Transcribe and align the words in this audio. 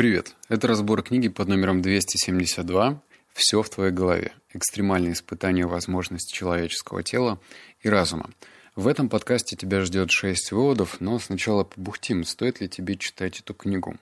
Привет! 0.00 0.34
Это 0.48 0.66
разбор 0.66 1.02
книги 1.02 1.28
под 1.28 1.48
номером 1.48 1.82
272 1.82 3.02
«Все 3.34 3.62
в 3.62 3.68
твоей 3.68 3.92
голове. 3.92 4.32
Экстремальные 4.54 5.12
испытания 5.12 5.66
возможностей 5.66 6.34
человеческого 6.34 7.02
тела 7.02 7.38
и 7.82 7.90
разума». 7.90 8.30
В 8.74 8.86
этом 8.86 9.10
подкасте 9.10 9.56
тебя 9.56 9.82
ждет 9.82 10.10
шесть 10.10 10.52
выводов, 10.52 11.02
но 11.02 11.18
сначала 11.18 11.64
побухтим, 11.64 12.24
стоит 12.24 12.62
ли 12.62 12.68
тебе 12.70 12.96
читать 12.96 13.40
эту 13.40 13.52
книгу. 13.52 13.98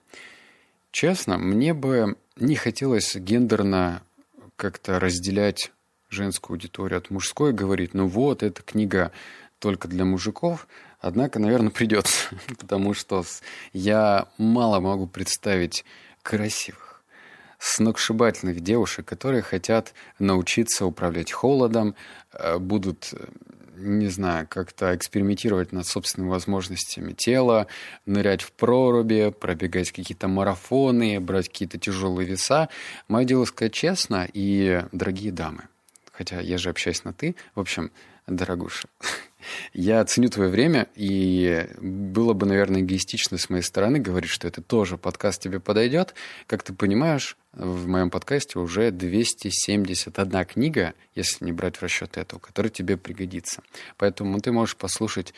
Честно, 0.93 1.37
мне 1.37 1.75
бы 1.75 2.15
не 2.37 2.55
хотелось 2.55 3.17
гендерно 3.17 4.05
как-то 4.55 5.01
разделять 5.01 5.73
женскую 6.11 6.55
аудиторию 6.55 6.99
от 6.99 7.11
мужской, 7.11 7.53
говорить, 7.53 7.93
ну 7.95 8.07
вот, 8.07 8.45
эта 8.45 8.63
книга 8.63 9.11
только 9.59 9.89
для 9.89 10.05
мужиков, 10.05 10.67
Однако, 11.01 11.39
наверное, 11.39 11.71
придется, 11.75 12.29
потому 12.59 12.95
что 12.95 13.25
я 13.73 14.29
мало 14.39 14.81
могу 14.81 15.07
представить 15.07 15.85
красивых, 16.23 17.03
сногсшибательных 17.59 18.61
девушек, 18.61 19.07
которые 19.07 19.43
хотят 19.43 19.95
научиться 20.19 20.87
управлять 20.87 21.33
холодом, 21.33 21.95
э, 22.33 22.59
будут, 22.59 23.15
не 23.77 24.09
знаю, 24.09 24.47
как-то 24.49 24.95
экспериментировать 24.95 25.73
над 25.73 25.87
собственными 25.87 26.31
возможностями 26.31 27.13
тела, 27.13 27.69
нырять 28.05 28.43
в 28.43 28.53
проруби, 28.53 29.33
пробегать 29.39 29.93
какие-то 29.93 30.29
марафоны, 30.29 31.21
брать 31.21 31.49
какие-то 31.49 31.79
тяжелые 31.79 32.29
веса. 32.29 32.69
Мое 33.07 33.25
дело 33.25 33.45
сказать 33.45 33.73
честно 33.73 34.29
и 34.33 34.85
дорогие 34.93 35.33
дамы. 35.33 35.65
Хотя 36.13 36.41
я 36.41 36.59
же 36.59 36.71
общаюсь 36.71 37.05
на 37.05 37.13
«ты». 37.13 37.37
В 37.55 37.61
общем, 37.61 37.93
дорогуша, 38.27 38.89
я 39.73 40.05
ценю 40.05 40.29
твое 40.29 40.51
время, 40.51 40.89
и 40.95 41.67
было 41.81 42.33
бы, 42.33 42.47
наверное, 42.47 42.81
эгоистично 42.81 43.39
с 43.39 43.51
моей 43.51 43.63
стороны 43.63 43.99
говорить, 43.99 44.31
что 44.31 44.49
это 44.49 44.63
тоже 44.63 44.99
подкаст 44.99 45.43
тебе 45.43 45.61
подойдет. 45.61 46.15
Как 46.47 46.63
ты 46.63 46.73
понимаешь, 46.73 47.37
в 47.53 47.87
моем 47.87 48.11
подкасте 48.11 48.59
уже 48.59 48.91
271 48.91 50.45
книга, 50.45 50.95
если 51.15 51.45
не 51.45 51.53
брать 51.53 51.77
в 51.77 51.83
расчет 51.83 52.17
эту, 52.17 52.39
которая 52.39 52.71
тебе 52.71 52.97
пригодится. 52.97 53.63
Поэтому 53.97 54.41
ты 54.41 54.53
можешь 54.53 54.77
послушать 54.77 55.35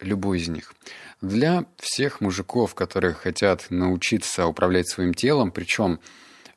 любой 0.00 0.38
из 0.38 0.48
них. 0.48 0.74
Для 1.20 1.66
всех 1.78 2.20
мужиков, 2.20 2.74
которые 2.74 3.14
хотят 3.14 3.66
научиться 3.70 4.46
управлять 4.46 4.88
своим 4.88 5.14
телом, 5.14 5.50
причем 5.50 5.98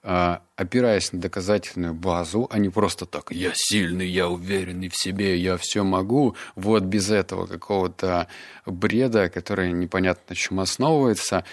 опираясь 0.08 1.12
на 1.12 1.20
доказательную 1.20 1.94
базу, 1.94 2.48
а 2.50 2.60
не 2.60 2.70
просто 2.70 3.06
так 3.06 3.32
«я 3.32 3.52
сильный, 3.54 4.08
я 4.08 4.30
уверенный 4.30 4.88
в 4.88 4.96
себе, 4.96 5.38
я 5.38 5.58
все 5.58 5.84
могу», 5.84 6.36
вот 6.56 6.84
без 6.84 7.12
этого 7.12 7.46
какого-то 7.46 8.28
бреда, 8.66 9.28
который 9.30 9.74
непонятно 9.74 10.24
на 10.30 10.36
чем 10.36 10.62
основывается, 10.62 11.44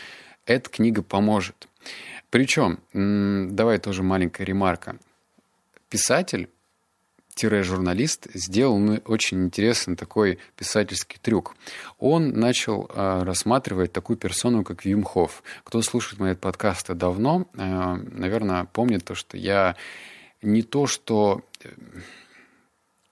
эта 0.47 0.71
книга 0.71 1.03
поможет. 1.03 1.67
Причем, 2.31 2.79
давай 2.93 3.79
тоже 3.79 4.05
маленькая 4.05 4.45
ремарка. 4.45 4.99
Писатель 5.89 6.49
журналист 7.63 8.29
сделал 8.35 8.79
ну, 8.79 9.01
очень 9.07 9.45
интересный 9.45 9.97
такой 9.97 10.39
писательский 10.57 11.19
трюк. 11.21 11.57
Он 11.99 12.31
начал 12.31 12.89
э, 12.89 13.23
рассматривать 13.25 13.93
такую 13.93 14.17
персону, 14.17 14.65
как 14.65 14.85
Вим 14.85 15.05
Хофф. 15.05 15.43
Кто 15.65 15.83
слушает 15.83 16.21
мои 16.21 16.35
подкасты 16.35 16.95
давно, 16.95 17.47
э, 17.55 17.97
наверное, 18.13 18.65
помнит 18.65 19.05
то, 19.05 19.15
что 19.15 19.37
я 19.37 19.77
не 20.43 20.63
то, 20.63 20.87
что 20.87 21.43
э, 21.63 21.69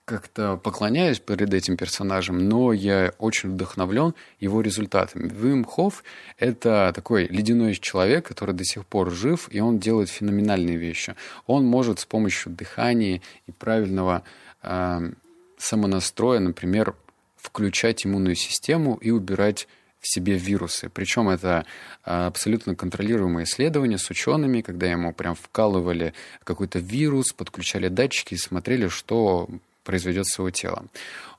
как-то 0.05 0.57
поклоняюсь 0.57 1.19
перед 1.19 1.53
этим 1.53 1.77
персонажем, 1.77 2.37
но 2.49 2.73
я 2.73 3.13
очень 3.19 3.51
вдохновлен 3.51 4.13
его 4.39 4.61
результатами. 4.61 5.29
Вим 5.29 5.63
Хофф— 5.63 6.03
это 6.37 6.91
такой 6.93 7.27
ледяной 7.27 7.75
человек, 7.75 8.27
который 8.27 8.53
до 8.53 8.65
сих 8.65 8.85
пор 8.85 9.11
жив, 9.11 9.47
и 9.49 9.61
он 9.61 9.79
делает 9.79 10.09
феноменальные 10.09 10.77
вещи. 10.77 11.15
Он 11.47 11.65
может 11.65 11.99
с 11.99 12.05
помощью 12.05 12.51
дыхания 12.51 13.21
и 13.47 13.51
правильного 13.51 14.23
э, 14.61 15.11
самонастроя, 15.57 16.39
например, 16.39 16.95
включать 17.37 18.05
иммунную 18.05 18.35
систему 18.35 18.95
и 18.95 19.09
убирать 19.11 19.67
в 19.99 20.13
себе 20.13 20.37
вирусы. 20.37 20.89
Причем 20.89 21.29
это 21.29 21.65
абсолютно 22.03 22.75
контролируемое 22.75 23.45
исследование 23.45 23.97
с 23.97 24.09
учеными, 24.09 24.59
когда 24.59 24.87
ему 24.87 25.13
прям 25.13 25.33
вкалывали 25.33 26.13
какой-то 26.43 26.79
вирус, 26.79 27.31
подключали 27.31 27.87
датчики 27.87 28.33
и 28.33 28.37
смотрели, 28.37 28.89
что 28.89 29.47
произведет 29.83 30.27
своего 30.27 30.51
тела. 30.51 30.85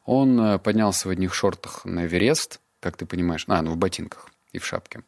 Он 0.04 0.40
э, 0.40 0.58
поднялся 0.58 1.08
в 1.08 1.10
одних 1.10 1.34
шортах 1.34 1.84
на 1.84 2.06
Эверест, 2.06 2.60
как 2.80 2.96
ты 2.96 3.06
понимаешь, 3.06 3.44
а, 3.48 3.62
ну 3.62 3.70
в 3.72 3.76
ботинках 3.76 4.30
и 4.52 4.58
в 4.58 4.66
шапке. 4.66 5.00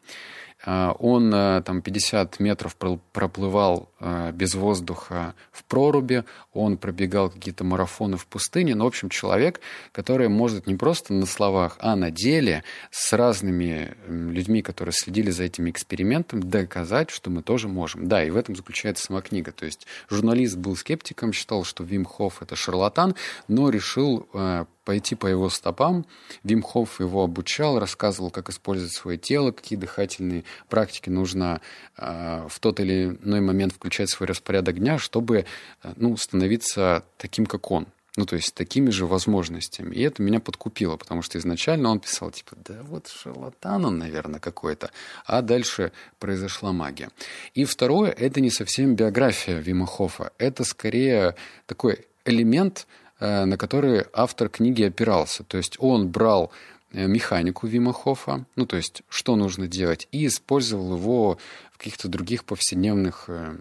А, 0.69 0.91
он 0.99 1.33
э, 1.33 1.61
там 1.63 1.81
50 1.81 2.41
метров 2.41 2.75
проплывал 2.75 3.89
э, 4.01 4.33
без 4.33 4.53
воздуха 4.53 5.33
в 5.53 5.63
проруби, 5.63 6.25
он 6.51 6.77
пробегал 6.77 7.29
какие-то 7.29 7.63
марафоны 7.63 8.17
в 8.17 8.27
пустыне. 8.27 8.75
Ну, 8.75 8.83
в 8.83 8.87
общем, 8.87 9.07
человек, 9.07 9.61
который 9.93 10.27
может 10.27 10.67
не 10.67 10.75
просто 10.75 11.13
на 11.13 11.25
словах, 11.25 11.77
а 11.79 11.95
на 11.95 12.11
деле 12.11 12.65
с 12.91 13.13
разными 13.13 13.95
людьми, 14.09 14.61
которые 14.61 14.91
следили 14.91 15.31
за 15.31 15.45
этим 15.45 15.69
экспериментом, 15.69 16.43
доказать, 16.43 17.11
что 17.11 17.29
мы 17.29 17.43
тоже 17.43 17.69
можем. 17.69 18.09
Да, 18.09 18.21
и 18.21 18.29
в 18.29 18.35
этом 18.35 18.53
заключается 18.53 19.05
сама 19.05 19.21
книга. 19.21 19.53
То 19.53 19.63
есть 19.63 19.87
журналист 20.09 20.57
был 20.57 20.75
скептиком, 20.75 21.31
считал, 21.31 21.63
что 21.63 21.85
Вим 21.85 22.03
Хофф— 22.03 22.41
это 22.41 22.57
шарлатан, 22.57 23.15
но 23.47 23.69
решил 23.69 24.27
э, 24.33 24.65
пойти 24.87 25.15
по 25.15 25.27
его 25.27 25.49
стопам. 25.49 26.05
Вим 26.45 26.63
Хофф 26.63 27.01
его 27.01 27.21
обучал, 27.21 27.77
рассказывал, 27.77 28.31
как 28.31 28.47
использовать 28.47 28.93
свое 28.93 29.17
тело, 29.17 29.51
какие 29.51 29.77
дыхательные 29.77 30.45
практики 30.69 31.09
нужно 31.09 31.59
э, 31.97 32.47
в 32.47 32.57
тот 32.61 32.79
или 32.79 33.17
иной 33.21 33.41
момент 33.41 33.73
включать 33.73 34.07
в 34.09 34.13
свой 34.13 34.27
распорядок 34.27 34.79
дня, 34.79 34.97
чтобы 34.97 35.39
э, 35.83 35.93
ну, 35.97 36.15
становиться 36.15 37.03
таким, 37.17 37.45
как 37.47 37.69
он. 37.69 37.87
Ну, 38.15 38.25
то 38.25 38.37
есть 38.37 38.55
такими 38.55 38.89
же 38.89 39.05
возможностями. 39.05 39.93
И 39.93 40.01
это 40.03 40.23
меня 40.23 40.39
подкупило, 40.39 40.95
потому 40.95 41.21
что 41.21 41.37
изначально 41.37 41.89
он 41.89 41.99
писал, 41.99 42.31
типа, 42.31 42.55
да 42.65 42.81
вот 42.83 43.09
шарлатан 43.09 43.83
он, 43.83 43.97
наверное, 43.97 44.39
какой-то. 44.39 44.89
А 45.25 45.41
дальше 45.41 45.91
произошла 46.17 46.71
магия. 46.71 47.09
И 47.55 47.65
второе, 47.65 48.11
это 48.11 48.39
не 48.39 48.51
совсем 48.51 48.95
биография 48.95 49.59
Вима 49.59 49.85
Хоффа. 49.85 50.31
Это 50.37 50.63
скорее 50.63 51.35
такой 51.65 52.07
элемент 52.23 52.87
на 53.19 53.57
которые 53.57 54.07
автор 54.13 54.49
книги 54.49 54.83
опирался. 54.83 55.43
То 55.43 55.57
есть 55.57 55.77
он 55.79 56.09
брал 56.09 56.51
э, 56.91 57.07
механику 57.07 57.67
Вима 57.67 57.93
Хоффа, 57.93 58.45
ну, 58.55 58.65
то 58.65 58.77
есть 58.77 59.03
что 59.09 59.35
нужно 59.35 59.67
делать, 59.67 60.07
и 60.11 60.27
использовал 60.27 60.95
его 60.95 61.37
в 61.71 61.77
каких-то 61.77 62.07
других 62.07 62.45
повседневных 62.45 63.25
э, 63.27 63.57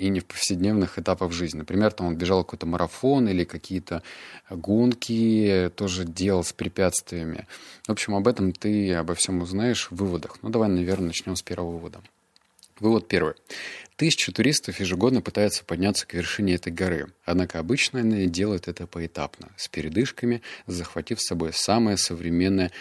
и 0.00 0.08
не 0.08 0.20
в 0.20 0.24
повседневных 0.24 0.98
этапах 0.98 1.30
жизни. 1.30 1.58
Например, 1.58 1.92
там 1.92 2.06
он 2.06 2.16
бежал 2.16 2.42
какой-то 2.42 2.66
марафон 2.66 3.28
или 3.28 3.44
какие-то 3.44 4.02
гонки, 4.48 5.70
тоже 5.76 6.04
делал 6.04 6.42
с 6.42 6.52
препятствиями. 6.54 7.46
В 7.86 7.92
общем, 7.92 8.14
об 8.14 8.26
этом 8.26 8.52
ты 8.52 8.94
обо 8.94 9.14
всем 9.14 9.42
узнаешь 9.42 9.88
в 9.90 9.96
выводах. 9.96 10.38
Ну, 10.42 10.48
давай, 10.48 10.68
наверное, 10.70 11.08
начнем 11.08 11.36
с 11.36 11.42
первого 11.42 11.72
вывода. 11.72 12.00
Вывод 12.80 13.08
первый. 13.08 13.34
Тысячи 14.00 14.32
туристов 14.32 14.80
ежегодно 14.80 15.20
пытаются 15.20 15.62
подняться 15.62 16.06
к 16.06 16.14
вершине 16.14 16.54
этой 16.54 16.72
горы, 16.72 17.12
однако 17.26 17.58
обычно 17.58 18.00
они 18.00 18.28
делают 18.28 18.66
это 18.66 18.86
поэтапно, 18.86 19.50
с 19.58 19.68
передышками, 19.68 20.40
захватив 20.66 21.20
с 21.20 21.26
собой 21.26 21.52
самое 21.52 21.98
современное 21.98 22.72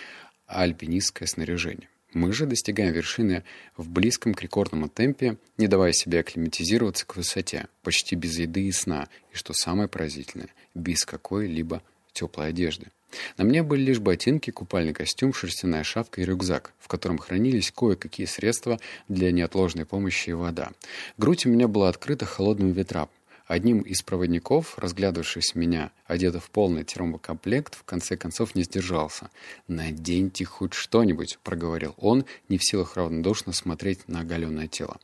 альпинистское 0.48 1.28
снаряжение. 1.28 1.90
Мы 2.14 2.32
же 2.32 2.46
достигаем 2.46 2.94
вершины 2.94 3.44
в 3.76 3.90
близком 3.90 4.34
к 4.34 4.42
рекордному 4.42 4.88
темпе, 4.88 5.36
не 5.58 5.68
давая 5.68 5.92
себе 5.92 6.22
акклиматизироваться 6.22 7.06
к 7.06 7.18
высоте, 7.18 7.68
почти 7.84 8.16
без 8.16 8.38
еды 8.38 8.68
и 8.68 8.72
сна, 8.72 9.10
и, 9.34 9.36
что 9.36 9.52
самое 9.52 9.90
поразительное, 9.90 10.54
без 10.74 11.04
какой-либо 11.04 11.84
теплой 12.14 12.48
одежды. 12.48 12.88
На 13.38 13.44
мне 13.44 13.64
были 13.64 13.82
лишь 13.82 14.00
ботинки, 14.00 14.52
купальный 14.52 14.94
костюм, 14.94 15.34
шерстяная 15.34 15.84
шапка 15.84 16.22
и 16.22 16.26
рюкзак, 16.26 16.74
в 16.80 16.88
котором 16.88 17.18
хранились 17.18 17.72
кое-какие 17.72 18.26
средства 18.26 18.80
для 19.08 19.32
неотложной 19.32 19.86
помощи 19.86 20.30
и 20.30 20.34
вода. 20.34 20.72
Грудь 21.18 21.46
у 21.46 21.50
меня 21.50 21.68
была 21.68 21.90
открыта 21.90 22.26
холодным 22.26 22.72
ветрам. 22.72 23.10
Одним 23.50 23.80
из 23.80 24.04
проводников, 24.04 24.78
разглядывавшись 24.78 25.56
меня, 25.56 25.92
одетый 26.06 26.40
в 26.40 26.52
полный 26.52 26.84
термокомплект, 26.84 27.74
в 27.74 27.84
конце 27.84 28.16
концов 28.16 28.54
не 28.54 28.62
сдержался. 28.62 29.32
«Наденьте 29.68 30.46
хоть 30.46 30.76
что-нибудь»,— 30.76 31.40
проговорил 31.44 31.96
он, 31.98 32.26
не 32.48 32.60
в 32.60 32.64
силах 32.64 32.96
равнодушно 32.96 33.52
смотреть 33.52 34.08
на 34.08 34.20
оголенное 34.20 34.68
тело. 34.68 35.00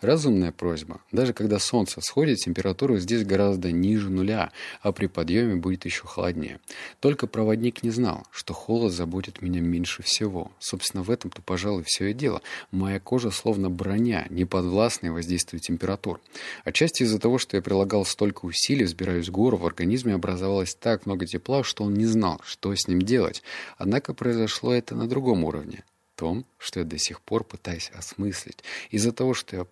Разумная 0.00 0.52
просьба. 0.52 1.00
Даже 1.12 1.32
когда 1.32 1.58
солнце 1.58 2.00
сходит, 2.00 2.38
температура 2.38 2.98
здесь 2.98 3.24
гораздо 3.24 3.70
ниже 3.70 4.10
нуля, 4.10 4.50
а 4.80 4.92
при 4.92 5.06
подъеме 5.06 5.56
будет 5.56 5.84
еще 5.84 6.04
холоднее. 6.06 6.60
Только 7.00 7.26
проводник 7.26 7.82
не 7.82 7.90
знал, 7.90 8.26
что 8.30 8.54
холод 8.54 8.92
заботит 8.92 9.42
меня 9.42 9.60
меньше 9.60 10.02
всего. 10.02 10.50
Собственно, 10.58 11.02
в 11.02 11.10
этом-то, 11.10 11.42
пожалуй, 11.42 11.84
все 11.84 12.06
и 12.06 12.14
дело. 12.14 12.42
Моя 12.70 12.98
кожа 13.00 13.30
словно 13.30 13.70
броня, 13.70 14.26
не 14.30 14.44
подвластная 14.44 15.12
воздействию 15.12 15.60
температур. 15.60 16.20
Отчасти 16.64 17.04
из-за 17.04 17.18
того, 17.18 17.38
что 17.38 17.56
я 17.56 17.62
прилагал 17.62 18.04
столько 18.04 18.44
усилий, 18.44 18.84
взбираюсь 18.84 19.28
в 19.28 19.32
гору, 19.32 19.56
в 19.56 19.66
организме 19.66 20.14
образовалось 20.14 20.74
так 20.74 21.06
много 21.06 21.26
тепла, 21.26 21.62
что 21.62 21.84
он 21.84 21.94
не 21.94 22.06
знал, 22.06 22.40
что 22.44 22.74
с 22.74 22.88
ним 22.88 23.02
делать. 23.02 23.42
Однако 23.78 24.14
произошло 24.14 24.72
это 24.72 24.94
на 24.94 25.08
другом 25.08 25.44
уровне 25.44 25.84
том, 26.22 26.44
что 26.56 26.78
я 26.78 26.86
до 26.86 26.98
сих 26.98 27.20
пор 27.20 27.42
пытаюсь 27.42 27.90
осмыслить. 27.96 28.62
Из-за 28.90 29.10
того, 29.10 29.34
что 29.34 29.56
я 29.56 29.66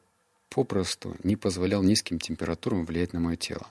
попросту 0.49 1.15
не 1.23 1.37
позволял 1.37 1.81
низким 1.81 2.19
температурам 2.19 2.85
влиять 2.85 3.13
на 3.13 3.21
мое 3.21 3.37
тело. 3.37 3.69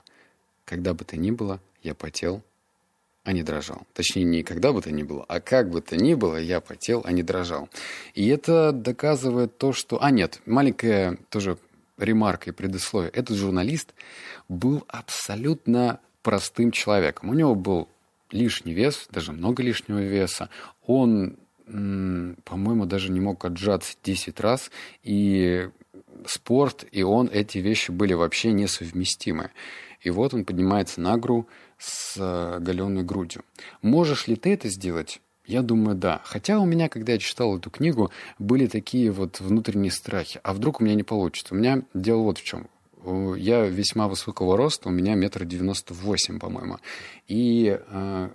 Когда 0.64 0.94
бы 0.94 1.04
то 1.04 1.18
ни 1.18 1.30
было, 1.30 1.60
я 1.82 1.94
потел, 1.94 2.42
а 3.22 3.32
не 3.34 3.42
дрожал. 3.42 3.82
Точнее, 3.92 4.24
не 4.24 4.42
когда 4.42 4.72
бы 4.72 4.80
то 4.80 4.90
ни 4.90 5.02
было, 5.02 5.26
а 5.28 5.40
как 5.40 5.68
бы 5.68 5.82
то 5.82 5.94
ни 5.98 6.14
было, 6.14 6.38
я 6.38 6.62
потел, 6.62 7.02
а 7.04 7.12
не 7.12 7.22
дрожал. 7.22 7.68
И 8.14 8.26
это 8.28 8.72
доказывает 8.72 9.58
то, 9.58 9.74
что... 9.74 10.02
А 10.02 10.10
нет, 10.10 10.40
маленькая 10.46 11.18
тоже 11.28 11.58
ремарка 11.98 12.48
и 12.48 12.54
предисловие. 12.54 13.10
Этот 13.10 13.36
журналист 13.36 13.92
был 14.48 14.84
абсолютно 14.88 16.00
простым 16.22 16.70
человеком. 16.70 17.28
У 17.28 17.34
него 17.34 17.54
был 17.54 17.90
лишний 18.30 18.72
вес, 18.72 19.06
даже 19.10 19.32
много 19.32 19.62
лишнего 19.62 19.98
веса. 19.98 20.48
Он, 20.86 21.36
по-моему, 21.70 22.86
даже 22.86 23.10
не 23.12 23.20
мог 23.20 23.44
отжаться 23.44 23.94
10 24.02 24.40
раз. 24.40 24.70
И 25.02 25.68
спорт 26.26 26.84
и 26.90 27.02
он, 27.02 27.28
эти 27.32 27.58
вещи 27.58 27.90
были 27.90 28.14
вообще 28.14 28.52
несовместимы. 28.52 29.50
И 30.00 30.10
вот 30.10 30.34
он 30.34 30.44
поднимается 30.44 31.00
на 31.00 31.16
гру 31.18 31.46
с 31.78 32.16
э, 32.16 32.56
оголенной 32.56 33.02
грудью. 33.02 33.44
Можешь 33.82 34.28
ли 34.28 34.36
ты 34.36 34.54
это 34.54 34.68
сделать? 34.68 35.20
Я 35.46 35.62
думаю, 35.62 35.96
да. 35.96 36.22
Хотя 36.24 36.58
у 36.58 36.64
меня, 36.64 36.88
когда 36.88 37.12
я 37.12 37.18
читал 37.18 37.58
эту 37.58 37.70
книгу, 37.70 38.10
были 38.38 38.66
такие 38.66 39.10
вот 39.10 39.40
внутренние 39.40 39.90
страхи. 39.90 40.40
А 40.42 40.54
вдруг 40.54 40.80
у 40.80 40.84
меня 40.84 40.94
не 40.94 41.02
получится? 41.02 41.54
У 41.54 41.58
меня 41.58 41.82
дело 41.92 42.22
вот 42.22 42.38
в 42.38 42.44
чем. 42.44 42.68
Я 43.36 43.66
весьма 43.66 44.08
высокого 44.08 44.56
роста, 44.56 44.88
у 44.88 44.92
меня 44.92 45.14
метр 45.14 45.44
девяносто 45.44 45.94
восемь, 45.94 46.38
по-моему. 46.38 46.78
И 47.28 47.78
э, 47.78 48.30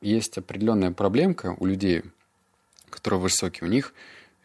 есть 0.00 0.38
определенная 0.38 0.92
проблемка 0.92 1.56
у 1.58 1.66
людей, 1.66 2.02
которые 2.90 3.20
высокие. 3.20 3.68
У 3.68 3.70
них 3.70 3.92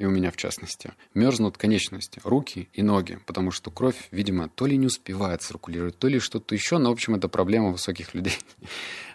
и 0.02 0.06
у 0.06 0.10
меня 0.10 0.32
в 0.32 0.36
частности, 0.36 0.94
мерзнут 1.14 1.60
конечности, 1.60 2.20
руки 2.24 2.68
и 2.74 2.82
ноги, 2.82 3.20
потому 3.28 3.52
что 3.52 3.70
кровь, 3.70 4.08
видимо, 4.10 4.50
то 4.50 4.66
ли 4.66 4.76
не 4.76 4.88
успевает 4.88 5.44
циркулировать, 5.44 5.96
то 6.00 6.08
ли 6.08 6.18
что-то 6.18 6.56
еще, 6.56 6.80
но, 6.80 6.90
в 6.90 6.94
общем, 6.94 7.14
это 7.14 7.28
проблема 7.28 7.70
высоких 7.70 8.16
людей. 8.16 8.38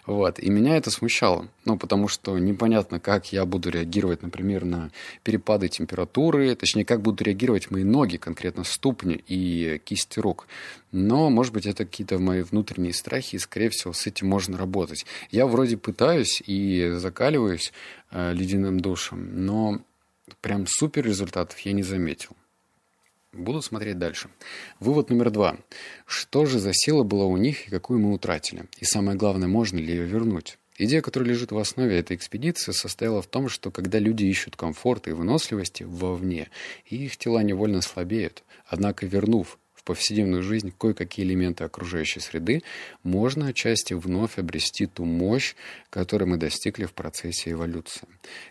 Вот. 0.05 0.39
И 0.39 0.49
меня 0.49 0.77
это 0.77 0.89
смущало, 0.89 1.49
ну, 1.65 1.77
потому 1.77 2.07
что 2.07 2.39
непонятно, 2.39 2.97
как 2.97 3.33
я 3.33 3.45
буду 3.45 3.69
реагировать, 3.69 4.23
например, 4.23 4.63
на 4.63 4.89
перепады 5.21 5.67
температуры, 5.67 6.55
точнее, 6.55 6.85
как 6.85 7.01
будут 7.01 7.21
реагировать 7.23 7.69
мои 7.71 7.83
ноги, 7.83 8.15
конкретно 8.15 8.63
ступни 8.63 9.21
и 9.27 9.81
кисти 9.83 10.21
рук. 10.21 10.47
Но, 10.93 11.29
может 11.29 11.51
быть, 11.51 11.65
это 11.65 11.83
какие-то 11.83 12.19
мои 12.19 12.43
внутренние 12.43 12.93
страхи, 12.93 13.35
и, 13.35 13.39
скорее 13.39 13.69
всего, 13.69 13.91
с 13.91 14.07
этим 14.07 14.27
можно 14.27 14.57
работать. 14.57 15.05
Я 15.29 15.45
вроде 15.45 15.75
пытаюсь 15.75 16.41
и 16.47 16.93
закаливаюсь 16.95 17.73
э, 18.11 18.31
ледяным 18.31 18.79
душем, 18.79 19.45
но 19.45 19.81
прям 20.41 20.65
супер 20.67 21.05
результатов 21.05 21.59
я 21.59 21.73
не 21.73 21.83
заметил. 21.83 22.35
Буду 23.33 23.61
смотреть 23.61 23.99
дальше. 23.99 24.29
Вывод 24.79 25.09
номер 25.09 25.29
два. 25.29 25.57
Что 26.05 26.45
же 26.45 26.59
за 26.59 26.71
сила 26.73 27.03
была 27.03 27.25
у 27.25 27.37
них 27.37 27.67
и 27.67 27.69
какую 27.69 27.99
мы 27.99 28.13
утратили? 28.13 28.65
И 28.79 28.85
самое 28.85 29.17
главное, 29.17 29.47
можно 29.47 29.77
ли 29.77 29.87
ее 29.93 30.05
вернуть? 30.05 30.57
Идея, 30.79 31.01
которая 31.01 31.29
лежит 31.29 31.51
в 31.51 31.57
основе 31.57 31.97
этой 31.99 32.15
экспедиции, 32.15 32.71
состояла 32.71 33.21
в 33.21 33.27
том, 33.27 33.49
что 33.49 33.71
когда 33.71 33.99
люди 33.99 34.25
ищут 34.25 34.55
комфорта 34.55 35.09
и 35.09 35.13
выносливости 35.13 35.83
вовне, 35.83 36.49
их 36.85 37.17
тела 37.17 37.41
невольно 37.41 37.81
слабеют. 37.81 38.43
Однако, 38.65 39.05
вернув 39.05 39.57
повседневную 39.87 40.43
жизнь 40.43 40.73
кое-какие 40.77 41.25
элементы 41.25 41.63
окружающей 41.63 42.19
среды, 42.19 42.61
можно 43.03 43.47
отчасти 43.47 43.93
вновь 43.93 44.37
обрести 44.37 44.85
ту 44.85 45.05
мощь, 45.05 45.55
которой 45.89 46.25
мы 46.25 46.35
достигли 46.35 46.83
в 46.83 46.91
процессе 46.91 47.51
эволюции. 47.51 48.05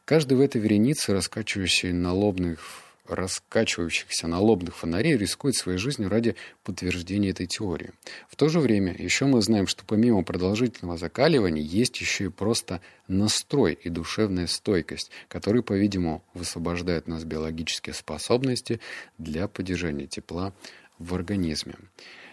Каждый 0.06 0.38
в 0.38 0.40
этой 0.40 0.62
веренице, 0.62 1.12
раскачивающий 1.12 1.92
на 1.92 2.14
лобных 2.14 2.86
раскачивающихся 3.08 4.26
на 4.26 4.40
лобных 4.40 4.76
фонарей 4.76 5.16
рискует 5.16 5.54
своей 5.54 5.78
жизнью 5.78 6.08
ради 6.08 6.34
подтверждения 6.64 7.30
этой 7.30 7.46
теории. 7.46 7.92
В 8.28 8.34
то 8.34 8.48
же 8.48 8.58
время 8.58 8.94
еще 8.98 9.26
мы 9.26 9.40
знаем, 9.42 9.68
что 9.68 9.84
помимо 9.86 10.24
продолжительного 10.24 10.98
закаливания 10.98 11.62
есть 11.62 12.00
еще 12.00 12.24
и 12.24 12.30
просто 12.30 12.80
настрой 13.08 13.74
и 13.74 13.88
душевная 13.90 14.48
стойкость, 14.48 15.12
которые, 15.28 15.62
по-видимому, 15.62 16.24
высвобождают 16.34 17.06
нас 17.06 17.24
биологические 17.24 17.94
способности 17.94 18.80
для 19.18 19.46
поддержания 19.46 20.06
тепла 20.06 20.52
в 20.98 21.14
организме. 21.14 21.74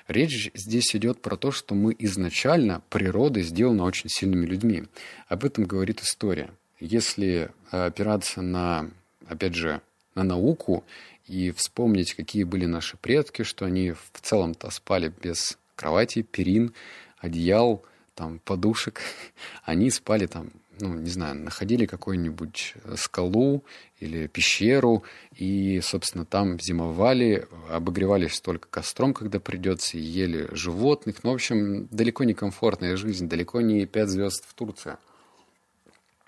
Речь 0.08 0.52
здесь 0.54 0.96
идет 0.96 1.22
про 1.22 1.38
то, 1.38 1.52
что 1.52 1.76
мы 1.76 1.96
изначально 1.98 2.82
природой 2.90 3.44
сделаны 3.44 3.84
очень 3.84 4.10
сильными 4.10 4.46
людьми. 4.46 4.84
Об 5.28 5.46
этом 5.46 5.64
говорит 5.64 6.02
история. 6.02 6.52
Если 6.80 7.50
опираться 7.72 8.42
на, 8.42 8.90
опять 9.28 9.56
же, 9.56 9.82
на 10.16 10.24
науку 10.24 10.84
и 11.28 11.52
вспомнить, 11.52 12.14
какие 12.14 12.44
были 12.44 12.66
наши 12.66 12.98
предки, 12.98 13.44
что 13.44 13.66
они 13.66 13.92
в 13.92 14.12
целом-то 14.22 14.70
спали 14.72 15.12
без 15.22 15.58
кровати, 15.76 16.22
перин, 16.22 16.74
одеял, 17.18 17.84
там, 18.16 18.40
подушек, 18.40 19.02
они 19.64 19.90
спали 19.90 20.26
там 20.26 20.52
ну, 20.80 20.94
не 20.96 21.10
знаю, 21.10 21.36
находили 21.36 21.86
какую-нибудь 21.86 22.76
скалу 22.96 23.64
или 24.00 24.28
пещеру 24.28 25.04
и, 25.36 25.80
собственно, 25.82 26.26
там 26.26 26.60
зимовали, 26.60 27.48
обогревались 27.70 28.40
только 28.42 28.68
костром, 28.70 29.14
когда 29.14 29.40
придется, 29.40 29.98
ели 29.98 30.48
животных. 30.52 31.24
Ну, 31.24 31.32
в 31.32 31.36
общем, 31.36 31.88
далеко 31.92 32.24
не 32.24 32.34
комфортная 32.34 32.98
жизнь, 32.98 33.28
далеко 33.28 33.62
не 33.62 33.86
пять 33.86 34.10
звезд 34.10 34.44
в 34.48 34.54
Турции. 34.54 34.98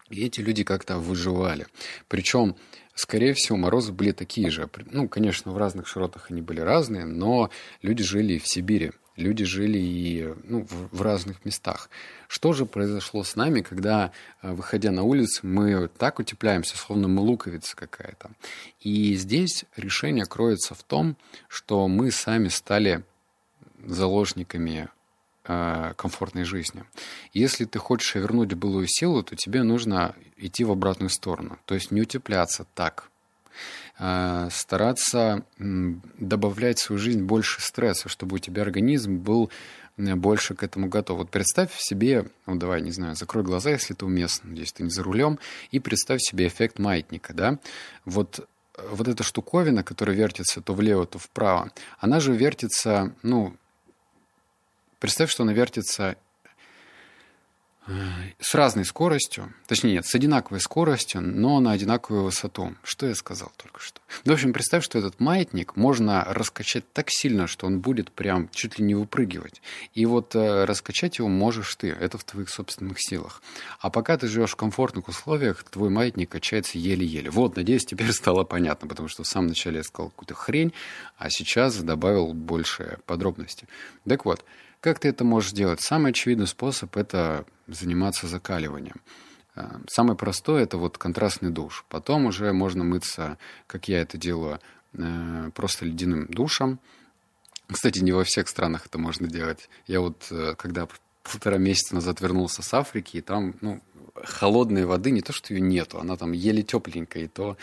И 0.10 0.26
эти 0.26 0.40
люди 0.40 0.64
как-то 0.64 1.00
выживали. 1.00 1.66
Причем, 2.08 2.56
скорее 2.94 3.34
всего, 3.34 3.58
морозы 3.58 3.92
были 3.92 4.12
такие 4.12 4.52
же. 4.52 4.70
Ну, 4.92 5.10
конечно, 5.10 5.52
в 5.52 5.58
разных 5.58 5.88
широтах 5.88 6.30
они 6.30 6.42
были 6.42 6.60
разные, 6.60 7.06
но 7.06 7.50
люди 7.82 8.04
жили 8.04 8.38
в 8.38 8.48
Сибири 8.48 8.92
люди 9.16 9.46
жили 9.46 9.78
и 9.78 10.34
ну, 10.44 10.66
в, 10.66 10.98
в 10.98 11.02
разных 11.02 11.46
местах. 11.46 11.90
Что 12.28 12.54
же 12.54 12.66
произошло 12.66 13.24
с 13.24 13.36
нами, 13.36 13.62
когда, 13.62 14.12
э, 14.42 14.52
выходя 14.52 14.92
на 14.92 15.04
улицу, 15.04 15.48
мы 15.48 15.88
так 15.88 16.20
утепляемся, 16.20 16.78
словно 16.78 17.08
мы 17.08 17.22
луковица 17.22 17.76
какая-то. 17.76 18.32
И 18.80 19.16
здесь 19.16 19.66
решение 19.76 20.26
кроется 20.26 20.76
в 20.76 20.84
том, 20.84 21.16
что 21.48 21.88
мы 21.88 22.12
сами 22.12 22.50
стали 22.50 23.04
заложниками 23.86 24.90
э, 25.46 25.94
комфортной 25.96 26.44
жизни. 26.44 26.84
Если 27.34 27.66
ты 27.66 27.80
хочешь 27.80 28.16
вернуть 28.16 28.54
былую 28.54 28.88
силу, 28.88 29.24
то 29.24 29.36
тебе 29.36 29.64
нужно 29.64 30.16
идти 30.38 30.64
в 30.64 30.72
обратную 30.72 31.10
сторону. 31.10 31.58
То 31.66 31.76
есть 31.76 31.92
не 31.92 32.02
утепляться 32.02 32.66
так, 32.74 33.10
стараться 33.98 35.46
добавлять 35.58 36.80
в 36.80 36.84
свою 36.84 37.00
жизнь 37.00 37.24
больше 37.24 37.62
стресса, 37.62 38.10
чтобы 38.10 38.36
у 38.36 38.40
тебя 38.40 38.62
организм 38.64 39.18
был 39.18 39.50
больше 39.98 40.56
к 40.56 40.64
этому 40.64 40.90
готов. 40.90 41.20
Вот 41.20 41.30
представь 41.30 41.72
себе, 41.78 42.26
ну 42.46 42.56
давай, 42.56 42.82
не 42.82 42.92
знаю, 42.92 43.16
закрой 43.16 43.44
глаза, 43.44 43.70
если 43.70 43.96
это 43.96 44.06
уместно, 44.06 44.50
надеюсь, 44.50 44.74
ты 44.74 44.84
не 44.84 44.90
за 44.90 45.04
рулем, 45.04 45.40
и 45.72 45.80
представь 45.80 46.22
себе 46.22 46.48
эффект 46.48 46.80
маятника, 46.80 47.34
да? 47.34 47.60
Вот 48.04 48.48
вот 48.90 49.08
эта 49.08 49.24
штуковина, 49.24 49.84
которая 49.84 50.18
вертится 50.18 50.62
то 50.62 50.74
влево, 50.74 51.06
то 51.06 51.18
вправо, 51.18 51.72
она 52.00 52.20
же 52.20 52.34
вертится, 52.36 53.14
ну, 53.24 53.56
представь, 55.00 55.32
что 55.32 55.44
она 55.44 55.54
вертится 55.54 56.18
с 58.40 58.56
разной 58.56 58.86
скоростью, 58.86 59.54
точнее 59.68 59.94
нет, 59.94 60.06
с 60.06 60.16
одинаковой 60.16 60.60
скоростью, 60.60 61.22
но 61.22 61.60
на 61.60 61.72
одинаковую 61.72 62.24
высоту. 62.24 62.74
Что 62.84 63.06
я 63.06 63.16
сказал 63.16 63.52
только 63.58 63.80
что? 63.80 64.02
В 64.24 64.32
общем, 64.32 64.54
представь, 64.54 64.84
что 64.84 64.98
этот 64.98 65.20
маятник 65.20 65.76
можно 65.76 66.24
раскачать 66.28 66.92
так 66.94 67.10
сильно, 67.10 67.48
что 67.48 67.68
он 67.68 67.80
будет 67.80 68.12
прям 68.12 68.50
чуть 68.50 68.80
ли 68.80 68.86
не 68.86 68.96
выпрыгивать. 68.96 69.62
И 69.94 70.06
вот 70.06 70.36
э, 70.36 70.66
раскачать 70.66 71.20
его 71.20 71.28
можешь 71.28 71.76
ты, 71.76 71.90
это 71.90 72.18
в 72.18 72.24
твоих 72.24 72.50
собственных 72.50 72.98
силах. 73.00 73.42
А 73.80 73.90
пока 73.90 74.18
ты 74.18 74.28
живешь 74.28 74.52
в 74.52 74.56
комфортных 74.56 75.08
условиях, 75.08 75.64
твой 75.64 75.90
маятник 75.90 76.30
качается 76.30 76.78
еле-еле. 76.78 77.30
Вот, 77.30 77.56
надеюсь, 77.56 77.86
теперь 77.86 78.12
стало 78.12 78.44
понятно, 78.44 78.88
потому 78.88 79.08
что 79.10 79.24
в 79.24 79.28
самом 79.28 79.48
начале 79.48 79.78
я 79.78 79.84
сказал 79.84 80.10
какую-то 80.10 80.34
хрень, 80.34 80.74
а 81.18 81.30
сейчас 81.30 81.78
добавил 81.78 82.34
больше 82.34 82.98
подробностей. 83.06 83.68
Так 84.08 84.26
вот, 84.26 84.44
как 84.86 85.00
ты 85.00 85.08
это 85.08 85.24
можешь 85.24 85.50
сделать? 85.50 85.82
Самый 85.82 86.12
очевидный 86.12 86.46
способ– 86.46 86.96
это 86.98 87.44
заниматься 87.66 88.28
закаливанием. 88.28 89.02
Э, 89.56 89.80
самый 89.88 90.16
простой– 90.16 90.62
это 90.64 90.78
вот 90.78 91.00
контрастный 91.00 91.50
душ. 91.50 91.86
Потом 91.90 92.28
уже 92.28 92.54
можно 92.54 92.84
мыться, 92.84 93.40
как 93.66 93.88
я 93.88 94.02
это 94.02 94.20
делаю, 94.20 94.60
э, 94.94 95.50
просто 95.56 95.86
ледяным 95.86 96.28
душем. 96.28 96.78
Кстати, 97.68 97.98
не 97.98 98.12
во 98.12 98.24
всех 98.24 98.48
странах 98.48 98.86
это 98.86 99.00
можно 99.00 99.28
делать. 99.28 99.70
Я 99.88 100.02
вот, 100.02 100.28
э, 100.30 100.54
когда 100.56 100.88
полтора 101.24 101.58
месяца 101.58 101.96
назад 101.96 102.22
вернулся 102.22 102.62
с 102.62 102.72
Африки, 102.72 103.18
и 103.18 103.22
там, 103.22 103.56
ну, 103.62 103.82
холодной 104.24 104.86
воды 104.86 105.10
не 105.10 105.22
то, 105.22 105.34
что 105.34 105.56
ее 105.56 105.62
нету, 105.62 106.00
она 106.00 106.16
там 106.16 106.32
еле 106.32 106.62
тепленькая, 106.62 107.24
и 107.24 107.28
то 107.28 107.58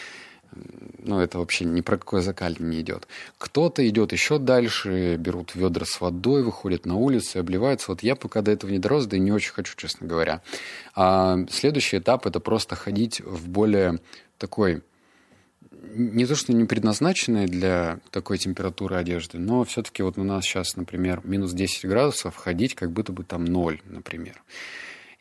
ну, 0.98 1.20
это 1.20 1.38
вообще 1.38 1.64
ни 1.64 1.80
про 1.80 1.98
какое 1.98 2.22
закаливание 2.22 2.76
не 2.76 2.80
идет. 2.80 3.08
Кто-то 3.38 3.86
идет 3.88 4.12
еще 4.12 4.38
дальше, 4.38 5.16
берут 5.16 5.54
ведра 5.54 5.84
с 5.84 6.00
водой, 6.00 6.42
выходят 6.42 6.86
на 6.86 6.96
улицу 6.96 7.38
и 7.38 7.40
обливаются. 7.40 7.90
Вот 7.90 8.02
я 8.02 8.16
пока 8.16 8.42
до 8.42 8.50
этого 8.50 8.70
не 8.70 8.78
дорос, 8.78 9.06
да 9.06 9.16
и 9.16 9.20
не 9.20 9.32
очень 9.32 9.52
хочу, 9.52 9.74
честно 9.76 10.06
говоря. 10.06 10.42
А 10.94 11.38
следующий 11.50 11.98
этап– 11.98 12.26
это 12.28 12.40
просто 12.40 12.76
ходить 12.76 13.20
в 13.20 13.48
более 13.48 13.98
такой 14.38 14.82
не 15.94 16.26
то, 16.26 16.36
что 16.36 16.52
не 16.52 16.64
предназначенные 16.64 17.46
для 17.46 17.98
такой 18.10 18.38
температуры 18.38 18.96
одежды, 18.96 19.38
но 19.38 19.64
все-таки 19.64 20.02
вот 20.02 20.16
у 20.16 20.24
нас 20.24 20.44
сейчас, 20.44 20.76
например, 20.76 21.20
минус 21.24 21.52
10 21.52 21.86
градусов, 21.86 22.36
ходить 22.36 22.74
как 22.74 22.92
будто 22.92 23.12
бы 23.12 23.24
там 23.24 23.44
ноль, 23.44 23.80
например. 23.84 24.42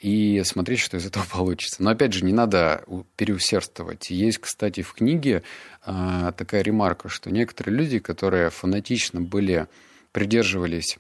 И 0.01 0.41
смотреть, 0.43 0.79
что 0.79 0.98
из 0.98 1.05
этого 1.05 1.25
получится. 1.31 1.81
Но 1.81 1.91
опять 1.91 2.13
же, 2.13 2.25
не 2.25 2.34
надо 2.34 2.84
переусердствовать. 3.15 4.10
Есть, 4.10 4.39
кстати, 4.39 4.81
в 4.81 4.93
книге 4.93 5.43
э, 5.86 6.31
такая 6.36 6.63
ремарка, 6.63 7.08
что 7.08 7.31
некоторые 7.31 7.77
люди, 7.77 8.00
которые 8.00 8.50
фанатично 8.50 9.22
были, 9.22 9.67
придерживались 10.12 10.98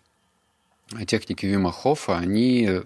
техники 1.07 1.45
Вима 1.45 1.71
Хофа, 1.71 2.17
они 2.17 2.81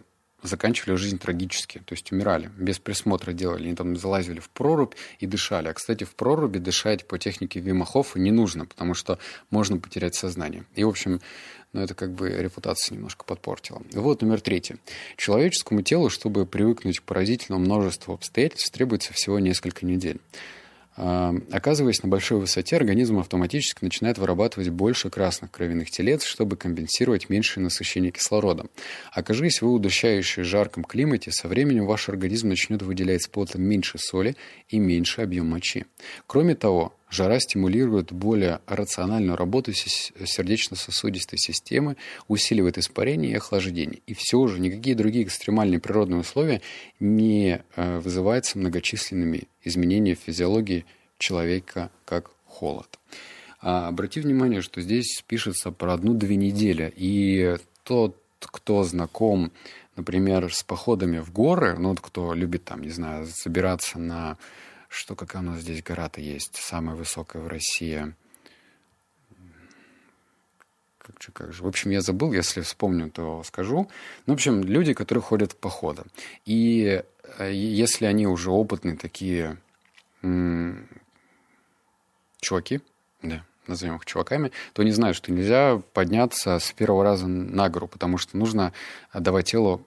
заканчивали 0.46 0.96
жизнь 0.96 1.20
трагически, 1.20 1.80
то 1.80 1.94
есть 1.94 2.12
умирали, 2.12 2.50
без 2.58 2.80
присмотра 2.80 3.34
делали. 3.34 3.66
Они 3.66 3.76
там 3.76 3.96
залазили 3.98 4.40
в 4.40 4.50
прорубь 4.50 4.94
и 5.20 5.26
дышали. 5.26 5.68
А, 5.68 5.74
кстати, 5.74 6.04
в 6.04 6.16
проруби 6.16 6.58
дышать 6.58 7.08
по 7.08 7.18
технике 7.18 7.60
Вима 7.60 7.86
не 8.16 8.32
нужно, 8.32 8.66
потому 8.66 8.94
что 8.94 9.20
можно 9.50 9.78
потерять 9.78 10.16
сознание. 10.16 10.66
И, 10.76 10.84
в 10.84 10.90
общем, 10.90 11.22
ну, 11.74 11.82
это 11.82 11.94
как 11.94 12.14
бы 12.14 12.30
репутацию 12.30 12.96
немножко 12.96 13.26
подпортило. 13.26 13.82
Вот 13.94 14.22
номер 14.22 14.40
третий. 14.42 14.78
Человеческому 15.18 15.82
телу, 15.82 16.10
чтобы 16.10 16.46
привыкнуть 16.46 17.00
к 17.00 17.04
поразительному 17.04 17.66
множеству 17.66 18.14
обстоятельств, 18.14 18.72
требуется 18.72 19.14
всего 19.14 19.40
несколько 19.40 19.86
недель. 19.86 20.22
Оказываясь 20.96 22.02
на 22.04 22.10
большой 22.10 22.40
высоте, 22.40 22.78
организм 22.78 23.20
автоматически 23.20 23.84
начинает 23.84 24.18
вырабатывать 24.18 24.70
больше 24.70 25.10
красных 25.10 25.52
кровяных 25.52 25.92
телец, 25.92 26.24
чтобы 26.24 26.56
компенсировать 26.56 27.30
меньшее 27.30 27.64
насыщение 27.64 28.12
кислорода. 28.12 28.68
Окажись 29.12 29.62
вы 29.62 29.74
удушающей 29.74 30.44
в 30.44 30.46
жарком 30.46 30.86
климате, 30.86 31.32
со 31.32 31.50
временем 31.50 31.86
ваш 31.86 32.08
организм 32.08 32.48
начнет 32.48 32.82
выделять 32.82 33.24
с 33.24 33.28
потом 33.28 33.64
меньше 33.64 33.98
соли 33.98 34.38
и 34.70 34.80
меньше 34.80 35.22
объем 35.22 35.48
мочи. 35.48 35.86
Кроме 36.28 36.56
того, 36.56 36.96
Жара 37.16 37.40
стимулирует 37.40 38.12
более 38.12 38.60
рациональную 38.68 39.38
работу 39.38 39.72
сердечно-сосудистой 39.72 41.40
системы, 41.40 41.96
усиливает 42.28 42.78
испарение 42.78 43.32
и 43.32 43.36
охлаждение. 43.36 44.02
И 44.06 44.14
все 44.14 44.46
же 44.48 44.60
никакие 44.60 44.98
другие 44.98 45.24
экстремальные 45.24 45.80
природные 45.80 46.20
условия 46.20 46.62
не 47.00 47.64
э, 47.78 48.00
вызываются 48.00 48.60
многочисленными 48.60 49.44
изменениями 49.64 50.18
физиологии 50.22 50.86
человека, 51.18 51.90
как 52.04 52.32
холод. 52.46 53.00
А 53.62 53.88
обрати 53.88 54.20
внимание, 54.20 54.62
что 54.62 54.82
здесь 54.82 55.24
пишется 55.26 55.72
про 55.72 55.94
одну-две 55.94 56.36
недели. 56.36 56.94
И 56.98 57.56
тот, 57.84 58.22
кто 58.40 58.84
знаком, 58.84 59.54
например, 59.96 60.54
с 60.54 60.64
походами 60.64 61.20
в 61.20 61.32
горы, 61.32 61.78
ну, 61.80 61.90
вот 61.90 62.02
кто 62.02 62.34
любит 62.34 62.66
там, 62.66 62.82
не 62.82 62.90
знаю, 62.90 63.26
забираться 63.26 64.00
на 64.00 64.38
что 64.96 65.16
какая 65.16 65.44
у 65.44 65.46
нас 65.46 65.60
здесь 65.60 65.84
гора-то 65.84 66.22
есть, 66.22 66.56
самая 66.56 66.96
высокая 66.96 67.42
в 67.42 67.48
России. 67.48 68.14
Как 70.98 71.22
же, 71.22 71.32
как 71.32 71.54
же. 71.54 71.64
В 71.64 71.68
общем, 71.68 71.92
я 71.92 72.02
забыл, 72.02 72.34
если 72.34 72.62
вспомню, 72.62 73.12
то 73.12 73.44
скажу. 73.44 73.90
Ну, 74.26 74.34
в 74.34 74.36
общем, 74.36 74.64
люди, 74.64 74.94
которые 74.94 75.22
ходят 75.22 75.52
в 75.52 75.58
походы. 75.58 76.04
И 76.46 77.04
э, 77.38 77.54
если 77.54 78.06
они 78.06 78.26
уже 78.26 78.50
опытные 78.50 78.96
такие 78.96 79.58
м- 80.24 80.88
чуваки, 82.40 82.82
да, 83.22 83.46
назовем 83.68 83.98
их 83.98 84.06
чуваками, 84.06 84.52
то 84.74 84.82
они 84.82 84.92
знают, 84.92 85.16
что 85.18 85.32
нельзя 85.32 85.82
подняться 85.94 86.58
с 86.58 86.72
первого 86.72 87.04
раза 87.04 87.28
на 87.28 87.70
гору, 87.70 87.88
потому 87.88 88.18
что 88.18 88.38
нужно 88.38 88.74
давать 89.14 89.52
телу 89.52 89.86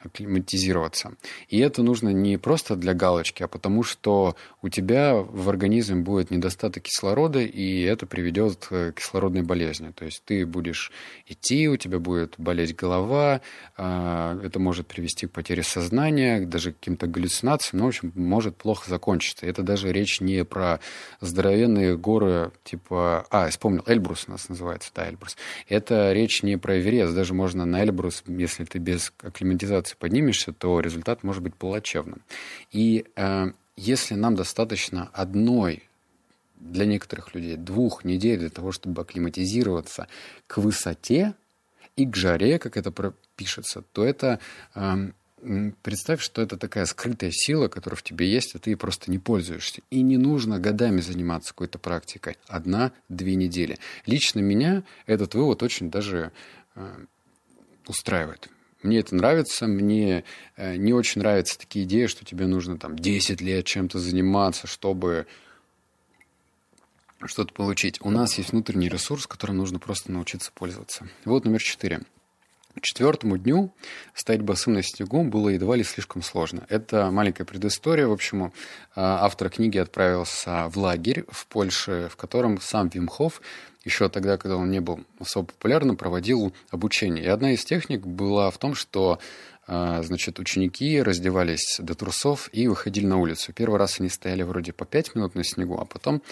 акклиматизироваться. 0.00 1.14
И 1.48 1.58
это 1.58 1.82
нужно 1.82 2.08
не 2.08 2.38
просто 2.38 2.74
для 2.74 2.94
галочки, 2.94 3.42
а 3.42 3.48
потому 3.48 3.82
что 3.82 4.34
у 4.62 4.68
тебя 4.68 5.14
в 5.14 5.48
организме 5.48 5.96
будет 5.96 6.30
недостаток 6.30 6.84
кислорода, 6.84 7.40
и 7.40 7.82
это 7.82 8.06
приведет 8.06 8.66
к 8.66 8.92
кислородной 8.92 9.42
болезни. 9.42 9.90
То 9.90 10.06
есть 10.06 10.24
ты 10.24 10.46
будешь 10.46 10.90
идти, 11.26 11.68
у 11.68 11.76
тебя 11.76 11.98
будет 11.98 12.34
болеть 12.38 12.74
голова, 12.74 13.42
а, 13.76 14.40
это 14.42 14.58
может 14.58 14.86
привести 14.86 15.26
к 15.26 15.32
потере 15.32 15.62
сознания, 15.62 16.40
даже 16.40 16.72
к 16.72 16.78
каким-то 16.78 17.06
галлюцинациям, 17.06 17.80
но, 17.80 17.84
в 17.84 17.88
общем, 17.88 18.12
может 18.14 18.56
плохо 18.56 18.88
закончиться. 18.88 19.46
Это 19.46 19.62
даже 19.62 19.92
речь 19.92 20.20
не 20.20 20.44
про 20.44 20.80
здоровенные 21.20 21.96
горы 21.96 22.52
типа... 22.64 23.26
А, 23.30 23.48
вспомнил, 23.48 23.82
Эльбрус 23.86 24.24
у 24.28 24.30
нас 24.30 24.48
называется, 24.48 24.90
да, 24.94 25.08
Эльбрус. 25.08 25.36
Это 25.68 26.12
речь 26.12 26.42
не 26.42 26.56
про 26.56 26.78
Эверест, 26.78 27.14
даже 27.14 27.34
можно 27.34 27.66
на 27.66 27.82
Эльбрус, 27.82 28.22
если 28.26 28.64
ты 28.64 28.78
без 28.78 29.12
акклиматизации 29.22 29.89
мотивации 29.90 29.96
поднимешься, 29.96 30.52
то 30.52 30.80
результат 30.80 31.22
может 31.22 31.42
быть 31.42 31.54
плачевным. 31.54 32.22
И 32.72 33.06
э, 33.16 33.52
если 33.76 34.14
нам 34.14 34.34
достаточно 34.34 35.10
одной 35.12 35.82
для 36.58 36.86
некоторых 36.86 37.34
людей 37.34 37.56
двух 37.56 38.04
недель 38.04 38.38
для 38.38 38.50
того, 38.50 38.72
чтобы 38.72 39.02
акклиматизироваться 39.02 40.06
к 40.46 40.58
высоте 40.58 41.34
и 41.96 42.06
к 42.06 42.16
жаре, 42.16 42.58
как 42.58 42.76
это 42.76 42.92
пишется, 43.36 43.82
то 43.92 44.04
это 44.04 44.38
э, 44.74 45.10
представь, 45.82 46.20
что 46.20 46.42
это 46.42 46.56
такая 46.56 46.86
скрытая 46.86 47.30
сила, 47.32 47.68
которая 47.68 47.96
в 47.96 48.02
тебе 48.02 48.30
есть, 48.30 48.54
а 48.54 48.58
ты 48.58 48.76
просто 48.76 49.10
не 49.10 49.18
пользуешься. 49.18 49.80
И 49.90 50.02
не 50.02 50.18
нужно 50.18 50.58
годами 50.58 51.00
заниматься 51.00 51.52
какой-то 51.52 51.78
практикой. 51.78 52.36
Одна-две 52.46 53.36
недели. 53.36 53.78
Лично 54.06 54.40
меня 54.40 54.82
этот 55.06 55.34
вывод 55.34 55.62
очень 55.62 55.90
даже 55.90 56.30
э, 56.74 57.06
устраивает. 57.86 58.50
Мне 58.82 59.00
это 59.00 59.14
нравится, 59.14 59.66
мне 59.66 60.24
э, 60.56 60.76
не 60.76 60.92
очень 60.92 61.20
нравятся 61.20 61.58
такие 61.58 61.84
идеи, 61.84 62.06
что 62.06 62.24
тебе 62.24 62.46
нужно 62.46 62.78
там 62.78 62.96
10 62.96 63.40
лет 63.40 63.66
чем-то 63.66 63.98
заниматься, 63.98 64.66
чтобы 64.66 65.26
что-то 67.26 67.52
получить. 67.52 68.00
У 68.00 68.10
нас 68.10 68.38
есть 68.38 68.52
внутренний 68.52 68.88
ресурс, 68.88 69.26
которым 69.26 69.58
нужно 69.58 69.78
просто 69.78 70.10
научиться 70.10 70.50
пользоваться. 70.54 71.08
Вот 71.24 71.44
номер 71.44 71.62
четыре. 71.62 72.00
К 72.74 72.82
четвертому 72.82 73.36
дню 73.36 73.74
стать 74.14 74.42
босым 74.42 74.74
на 74.74 74.82
снегу 74.82 75.24
было 75.24 75.48
едва 75.48 75.74
ли 75.74 75.82
слишком 75.82 76.22
сложно. 76.22 76.64
Это 76.68 77.10
маленькая 77.10 77.44
предыстория. 77.44 78.06
В 78.06 78.12
общем, 78.12 78.44
э, 78.46 78.50
автор 78.94 79.50
книги 79.50 79.76
отправился 79.76 80.68
в 80.68 80.78
лагерь 80.78 81.24
в 81.28 81.46
Польше, 81.48 82.08
в 82.10 82.16
котором 82.16 82.60
сам 82.60 82.88
Вимхов 82.88 83.42
еще 83.84 84.08
тогда, 84.08 84.36
когда 84.36 84.56
он 84.56 84.70
не 84.70 84.80
был 84.80 85.00
особо 85.18 85.46
популярным, 85.48 85.96
проводил 85.96 86.52
обучение. 86.70 87.24
И 87.24 87.28
одна 87.28 87.52
из 87.52 87.64
техник 87.64 88.06
была 88.06 88.50
в 88.50 88.58
том, 88.58 88.74
что 88.74 89.18
а, 89.66 90.02
значит, 90.02 90.38
ученики 90.38 91.00
раздевались 91.00 91.78
до 91.78 91.94
трусов 91.94 92.50
и 92.52 92.66
выходили 92.66 93.06
на 93.06 93.18
улицу. 93.18 93.52
Первый 93.52 93.78
раз 93.78 94.00
они 94.00 94.08
стояли 94.08 94.42
вроде 94.42 94.72
по 94.72 94.84
5 94.84 95.14
минут 95.14 95.34
на 95.34 95.44
снегу, 95.44 95.78
а 95.78 95.84
потом 95.84 96.22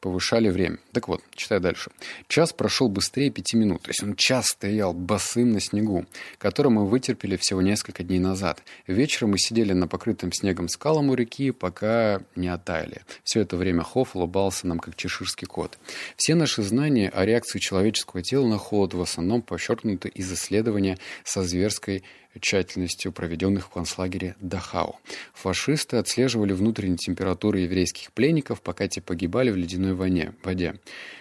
повышали 0.00 0.48
время. 0.48 0.78
Так 0.92 1.08
вот, 1.08 1.22
читаю 1.34 1.60
дальше. 1.60 1.90
Час 2.28 2.52
прошел 2.52 2.88
быстрее 2.88 3.30
5 3.30 3.54
минут. 3.54 3.82
То 3.82 3.90
есть 3.90 4.02
он 4.02 4.16
час 4.16 4.48
стоял 4.48 4.92
босым 4.92 5.52
на 5.52 5.60
снегу, 5.60 6.06
который 6.38 6.70
мы 6.70 6.86
вытерпели 6.86 7.36
всего 7.36 7.62
несколько 7.62 8.02
дней 8.02 8.18
назад. 8.18 8.62
Вечером 8.86 9.30
мы 9.30 9.38
сидели 9.38 9.72
на 9.72 9.88
покрытом 9.88 10.32
снегом 10.32 10.68
скалам 10.68 11.10
у 11.10 11.14
реки, 11.14 11.50
пока 11.50 12.20
не 12.34 12.48
оттаяли. 12.48 13.02
Все 13.24 13.40
это 13.40 13.56
время 13.56 13.82
Хофф 13.82 14.16
улыбался 14.16 14.66
нам, 14.66 14.78
как 14.78 14.96
чеширский 14.96 15.46
кот. 15.46 15.78
Все 16.16 16.34
наши 16.34 16.62
знания 16.62 17.08
о 17.08 17.24
реакции 17.24 17.58
человеческого 17.58 18.22
тела 18.22 18.46
на 18.46 18.58
холод 18.58 18.94
в 18.94 19.00
основном 19.00 19.42
подчеркнуты 19.42 20.08
из 20.08 20.32
исследования 20.32 20.98
со 21.24 21.42
зверской 21.42 22.04
тщательностью 22.40 23.12
проведенных 23.12 23.66
в 23.66 23.70
концлагере 23.70 24.36
Дахау. 24.40 24.98
Фашисты 25.34 25.96
отслеживали 25.96 26.52
внутреннюю 26.52 26.98
температуру 26.98 27.58
еврейских 27.58 28.12
пленников, 28.12 28.60
пока 28.60 28.88
те 28.88 29.00
погибали 29.00 29.50
в 29.50 29.56
ледяной 29.56 29.85
воне, 29.94 30.32
воде. 30.42 30.74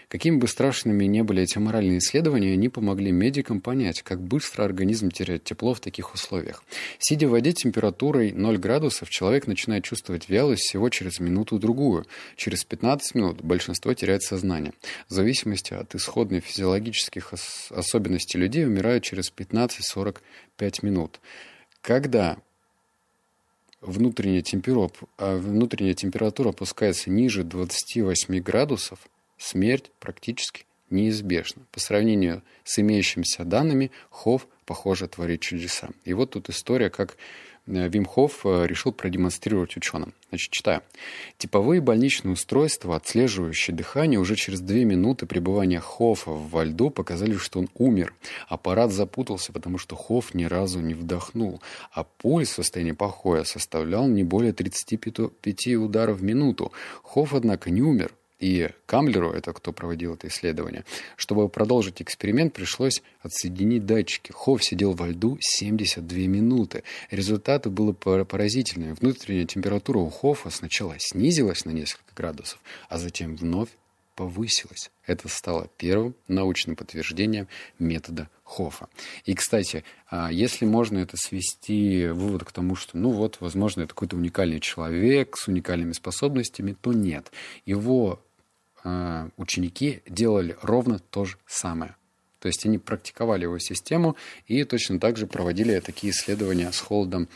Какими 0.08 0.38
бы 0.38 0.48
страшными 0.48 1.04
ни 1.06 1.22
были 1.22 1.44
эти 1.44 1.58
моральные 1.58 1.98
исследования, 1.98 2.54
они 2.54 2.70
помогли 2.70 3.12
медикам 3.12 3.60
понять, 3.60 4.02
как 4.02 4.22
быстро 4.22 4.64
организм 4.64 5.10
теряет 5.10 5.44
тепло 5.44 5.74
в 5.74 5.80
таких 5.80 6.14
условиях. 6.14 6.64
Сидя 7.00 7.28
в 7.28 7.32
воде 7.32 7.54
температурой 7.54 8.32
0 8.32 8.58
градусов, 8.58 9.10
человек 9.10 9.48
начинает 9.48 9.84
чувствовать 9.84 10.30
вялость 10.30 10.64
всего 10.64 10.90
через 10.90 11.20
минуту-другую. 11.20 12.06
Через 12.36 12.64
15 12.64 13.16
минут 13.16 13.42
большинство 13.42 13.94
теряет 13.94 14.24
сознание. 14.24 14.74
В 15.10 15.14
зависимости 15.14 15.74
от 15.74 15.94
исходной 15.96 16.40
физиологических 16.40 17.34
ос 17.34 17.72
особенностей 17.72 18.38
людей 18.38 18.66
умирают 18.66 19.04
через 19.04 19.34
15-45 19.36 20.16
минут. 20.84 21.20
Когда 21.82 22.38
внутренняя 23.82 24.42
температура, 24.42 25.08
внутренняя 25.18 25.94
температура 25.94 26.50
опускается 26.50 27.10
ниже 27.10 27.44
28 27.44 28.40
градусов, 28.40 29.00
смерть 29.38 29.92
практически 30.00 30.66
неизбежна. 30.90 31.64
По 31.72 31.80
сравнению 31.80 32.44
с 32.64 32.80
имеющимися 32.80 33.44
данными, 33.44 33.92
Хов, 34.10 34.48
похоже, 34.66 35.08
творит 35.08 35.42
чудеса. 35.42 35.90
И 36.04 36.14
вот 36.14 36.32
тут 36.32 36.50
история, 36.50 36.90
как 36.90 37.18
э, 37.68 37.88
Вим 37.88 38.06
Хофф 38.06 38.46
э, 38.46 38.68
решил 38.68 38.92
продемонстрировать 38.92 39.76
ученым. 39.78 40.14
Значит, 40.30 40.52
читаю. 40.52 40.82
Типовые 41.38 41.82
больничные 41.82 42.34
устройства, 42.34 42.96
отслеживающие 42.96 43.76
дыхание, 43.76 44.20
уже 44.20 44.36
через 44.36 44.62
две 44.62 44.86
минуты 44.86 45.26
пребывания 45.26 45.80
Хоффа 45.80 46.32
во 46.32 46.64
льду 46.64 46.90
показали, 46.90 47.36
что 47.38 47.60
он 47.60 47.70
умер. 47.76 48.14
Аппарат 48.48 48.92
запутался, 48.92 49.54
потому 49.54 49.78
что 49.78 49.96
Хофф 49.96 50.34
ни 50.34 50.46
разу 50.46 50.80
не 50.80 50.94
вдохнул, 50.94 51.62
а 51.92 52.04
пульс 52.04 52.50
в 52.50 52.56
состоянии 52.56 52.94
покоя 52.94 53.44
составлял 53.44 54.08
не 54.08 54.24
более 54.24 54.54
35 54.54 55.68
ударов 55.78 56.20
в 56.20 56.24
минуту. 56.24 56.72
Хофф, 57.04 57.34
однако, 57.34 57.70
не 57.70 57.82
умер. 57.82 58.12
И 58.40 58.70
Камлеру, 58.86 59.32
это 59.32 59.54
кто 59.54 59.72
проводил 59.72 60.16
это 60.16 60.28
исследование, 60.28 60.84
чтобы 61.16 61.48
продолжить 61.48 62.02
эксперимент, 62.02 62.54
пришлось 62.54 63.02
отсоединить 63.22 63.86
датчики. 63.86 64.32
Хофф 64.34 64.64
сидел 64.64 64.94
во 64.94 65.08
льду 65.08 65.38
72 65.40 66.20
минуты. 66.28 66.84
Результаты 67.12 67.70
были 67.70 67.94
поразительные. 67.94 68.94
Внутренняя 68.94 69.46
температура 69.46 70.00
у 70.00 70.10
Хоффа 70.10 70.50
сначала 70.50 70.96
снизилась 71.00 71.66
на 71.66 71.72
несколько 71.72 72.14
градусов, 72.14 72.60
а 72.90 72.98
затем 72.98 73.36
вновь 73.36 73.70
повысилась. 74.16 74.92
Это 75.06 75.30
стало 75.30 75.70
первым 75.78 76.16
научным 76.28 76.76
подтверждением 76.76 77.48
метода 77.80 78.30
Хоффа. 78.46 78.88
И, 79.26 79.34
кстати, 79.34 79.84
а, 80.10 80.32
если 80.32 80.66
можно 80.66 81.00
это 81.00 81.18
свести 81.18 82.08
вывод 82.08 82.44
к 82.44 82.52
тому, 82.52 82.76
что, 82.76 82.98
ну 82.98 83.10
вот, 83.10 83.38
возможно, 83.42 83.82
это 83.82 83.90
какой-то 83.90 84.16
уникальный 84.16 84.60
человек 84.60 85.36
с 85.36 85.48
уникальными 85.48 85.94
способностями, 85.94 86.78
то 86.80 86.94
нет. 86.94 87.32
Его 87.66 88.22
э, 88.84 89.30
ученики 89.38 90.04
делали 90.08 90.56
ровно 90.62 91.00
то 91.00 91.26
же 91.26 91.38
самое. 91.48 91.96
То 92.40 92.48
есть 92.48 92.64
они 92.68 92.78
практиковали 92.78 93.44
его 93.44 93.58
систему 93.58 94.16
и 94.46 94.64
точно 94.64 95.00
так 95.00 95.18
же 95.18 95.26
проводили 95.26 95.80
такие 95.80 96.12
исследования 96.14 96.72
с 96.72 96.80
холодом 96.80 97.28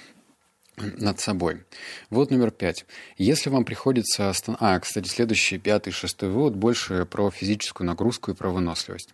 над 0.80 1.20
собой. 1.20 1.64
Вот 2.10 2.32
номер 2.32 2.52
пять. 2.52 2.86
Если 3.18 3.50
вам 3.50 3.66
приходится... 3.66 4.30
Остан... 4.30 4.58
А, 4.60 4.80
кстати, 4.80 5.08
следующий, 5.08 5.58
пятый, 5.58 5.92
шестой 5.92 6.30
вывод 6.30 6.56
больше 6.56 7.06
про 7.06 7.30
физическую 7.32 7.88
нагрузку 7.88 8.32
и 8.32 8.36
про 8.36 8.50
выносливость. 8.50 9.14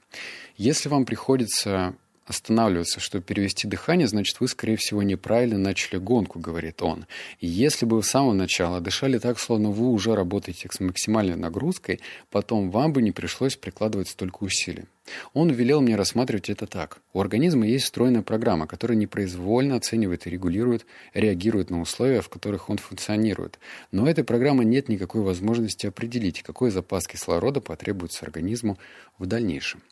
Если 0.57 0.89
вам 0.89 1.05
приходится 1.05 1.95
останавливаться, 2.25 2.99
чтобы 2.99 3.23
перевести 3.23 3.67
дыхание, 3.67 4.07
значит, 4.07 4.39
вы, 4.39 4.47
скорее 4.47 4.77
всего, 4.77 5.03
неправильно 5.03 5.57
начали 5.57 5.97
гонку, 5.97 6.39
говорит 6.39 6.81
он. 6.81 7.05
И 7.39 7.47
если 7.47 7.85
бы 7.85 7.97
вы 7.97 8.03
с 8.03 8.07
самого 8.07 8.33
начала 8.33 8.81
дышали 8.81 9.19
так, 9.19 9.39
словно 9.39 9.69
вы 9.69 9.91
уже 9.91 10.15
работаете 10.15 10.67
с 10.71 10.79
максимальной 10.79 11.35
нагрузкой, 11.35 11.99
потом 12.31 12.71
вам 12.71 12.93
бы 12.93 13.01
не 13.01 13.11
пришлось 13.11 13.55
прикладывать 13.55 14.09
столько 14.09 14.43
усилий. 14.43 14.85
Он 15.33 15.51
велел 15.51 15.81
мне 15.81 15.95
рассматривать 15.95 16.49
это 16.49 16.65
так. 16.65 16.99
У 17.13 17.21
организма 17.21 17.67
есть 17.67 17.85
встроенная 17.85 18.23
программа, 18.23 18.65
которая 18.65 18.97
непроизвольно 18.97 19.75
оценивает 19.75 20.25
и 20.25 20.31
регулирует, 20.31 20.85
реагирует 21.13 21.69
на 21.69 21.79
условия, 21.79 22.21
в 22.21 22.29
которых 22.29 22.69
он 22.71 22.79
функционирует. 22.79 23.59
Но 23.91 24.03
у 24.03 24.07
этой 24.07 24.23
программы 24.23 24.65
нет 24.65 24.89
никакой 24.89 25.21
возможности 25.21 25.85
определить, 25.85 26.41
какой 26.41 26.71
запас 26.71 27.05
кислорода 27.07 27.61
потребуется 27.61 28.25
организму 28.25 28.79
в 29.19 29.27
дальнейшем. 29.27 29.83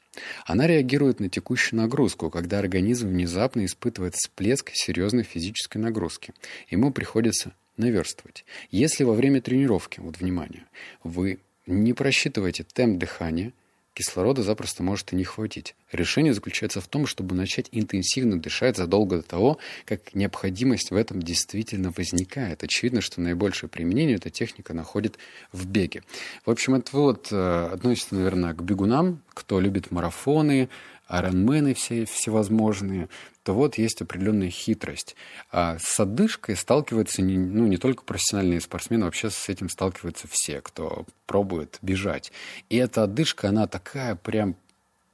Она 0.45 0.67
реагирует 0.67 1.19
на 1.19 1.29
текущую 1.29 1.79
нагрузку, 1.81 2.29
когда 2.29 2.59
организм 2.59 3.09
внезапно 3.09 3.65
испытывает 3.65 4.15
всплеск 4.15 4.71
серьезной 4.73 5.23
физической 5.23 5.77
нагрузки. 5.77 6.33
Ему 6.69 6.91
приходится 6.91 7.53
наверстывать. 7.77 8.45
Если 8.69 9.03
во 9.03 9.13
время 9.13 9.41
тренировки, 9.41 9.99
вот 9.99 10.19
внимание, 10.19 10.65
вы 11.03 11.39
не 11.65 11.93
просчитываете 11.93 12.63
темп 12.63 12.99
дыхания– 12.99 13.53
Кислорода 13.93 14.41
запросто 14.41 14.81
может 14.81 15.13
и 15.13 15.15
не 15.15 15.23
хватить. 15.23 15.75
Решение 15.91 16.33
заключается 16.33 16.81
в 16.81 16.87
том, 16.87 17.05
чтобы 17.05 17.35
начать 17.35 17.69
интенсивно 17.71 18.39
дышать 18.39 18.75
задолго 18.75 19.17
до 19.17 19.21
того, 19.21 19.57
как 19.85 20.15
необходимость 20.15 20.89
в 20.89 20.95
этом 20.95 21.21
действительно 21.21 21.93
возникает. 21.95 22.63
Очевидно, 22.63 23.01
что 23.01 23.21
наибольшее 23.21 23.69
применение 23.69 24.15
эта 24.15 24.31
техника 24.31 24.73
находит 24.73 25.19
в 25.51 25.67
беге. 25.67 26.01
В 26.43 26.49
общем, 26.49 26.73
это 26.73 26.97
вот 26.97 27.27
э, 27.31 27.69
относится, 27.71 28.15
наверное, 28.15 28.55
к 28.55 28.63
бегунам, 28.63 29.21
кто 29.35 29.59
любит 29.59 29.91
марафоны, 29.91 30.69
айронмены 31.07 31.75
все, 31.75 32.05
всевозможные, 32.05 33.09
то 33.43 33.53
вот 33.53 33.77
есть 33.77 34.01
определенная 34.01 34.49
хитрость. 34.49 35.15
А 35.51 35.77
с 35.79 35.99
одышкой 35.99 36.55
сталкиваются 36.55 37.21
не, 37.21 37.37
ну, 37.37 37.67
не 37.67 37.77
только 37.77 38.03
профессиональные 38.03 38.61
спортсмены, 38.61 39.05
вообще 39.05 39.29
с 39.29 39.49
этим 39.49 39.69
сталкиваются 39.69 40.27
все, 40.29 40.61
кто 40.61 41.05
пробует 41.25 41.77
бежать. 41.81 42.31
И 42.69 42.77
эта 42.77 43.03
одышка, 43.03 43.49
она 43.49 43.67
такая 43.67 44.15
прям 44.15 44.55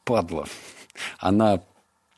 падла. 0.04 0.48
Она 1.18 1.62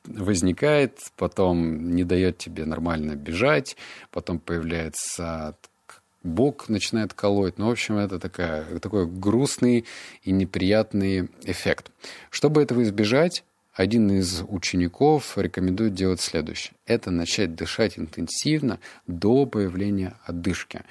возникает, 0.04 1.00
потом 1.16 1.92
не 1.92 2.04
дает 2.04 2.38
тебе 2.38 2.66
нормально 2.66 3.16
бежать, 3.16 3.78
потом 4.10 4.40
появляется 4.40 5.56
бок 6.24 6.70
начинает 6.70 7.14
колоть. 7.14 7.58
Ну, 7.58 7.68
в 7.68 7.72
общем, 7.72 7.98
это 7.98 8.20
такая, 8.20 8.80
такой 8.80 9.08
грустный 9.08 9.86
и 10.24 10.32
неприятный 10.32 11.30
эффект. 11.44 11.92
Чтобы 12.30 12.62
этого 12.62 12.84
избежать, 12.84 13.44
один 13.74 14.12
из 14.12 14.44
учеников 14.48 15.38
рекомендует 15.38 15.94
делать 15.94 16.22
следующее. 16.22 16.74
Это 16.86 17.12
начать 17.12 17.56
дышать 17.56 17.98
интенсивно 17.98 18.80
до 19.08 19.46
появления 19.46 20.16
отдышки. 20.26 20.82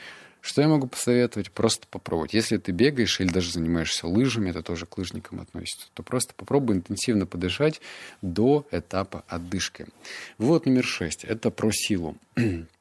Что 0.40 0.62
я 0.62 0.68
могу 0.68 0.86
посоветовать? 0.86 1.50
Просто 1.50 1.86
попробовать. 1.90 2.32
Если 2.32 2.56
ты 2.56 2.72
бегаешь 2.72 3.20
или 3.20 3.28
даже 3.28 3.52
занимаешься 3.52 4.06
лыжами, 4.06 4.50
это 4.50 4.62
тоже 4.62 4.86
к 4.86 4.96
лыжникам 4.96 5.40
относится, 5.40 5.88
то 5.92 6.02
просто 6.02 6.32
попробуй 6.34 6.76
интенсивно 6.76 7.26
подышать 7.26 7.82
до 8.22 8.66
этапа 8.70 9.24
отдышки. 9.28 9.86
Вот 10.38 10.64
номер 10.64 10.84
шесть. 10.84 11.24
Это 11.24 11.50
про 11.50 11.70
силу. 11.72 12.16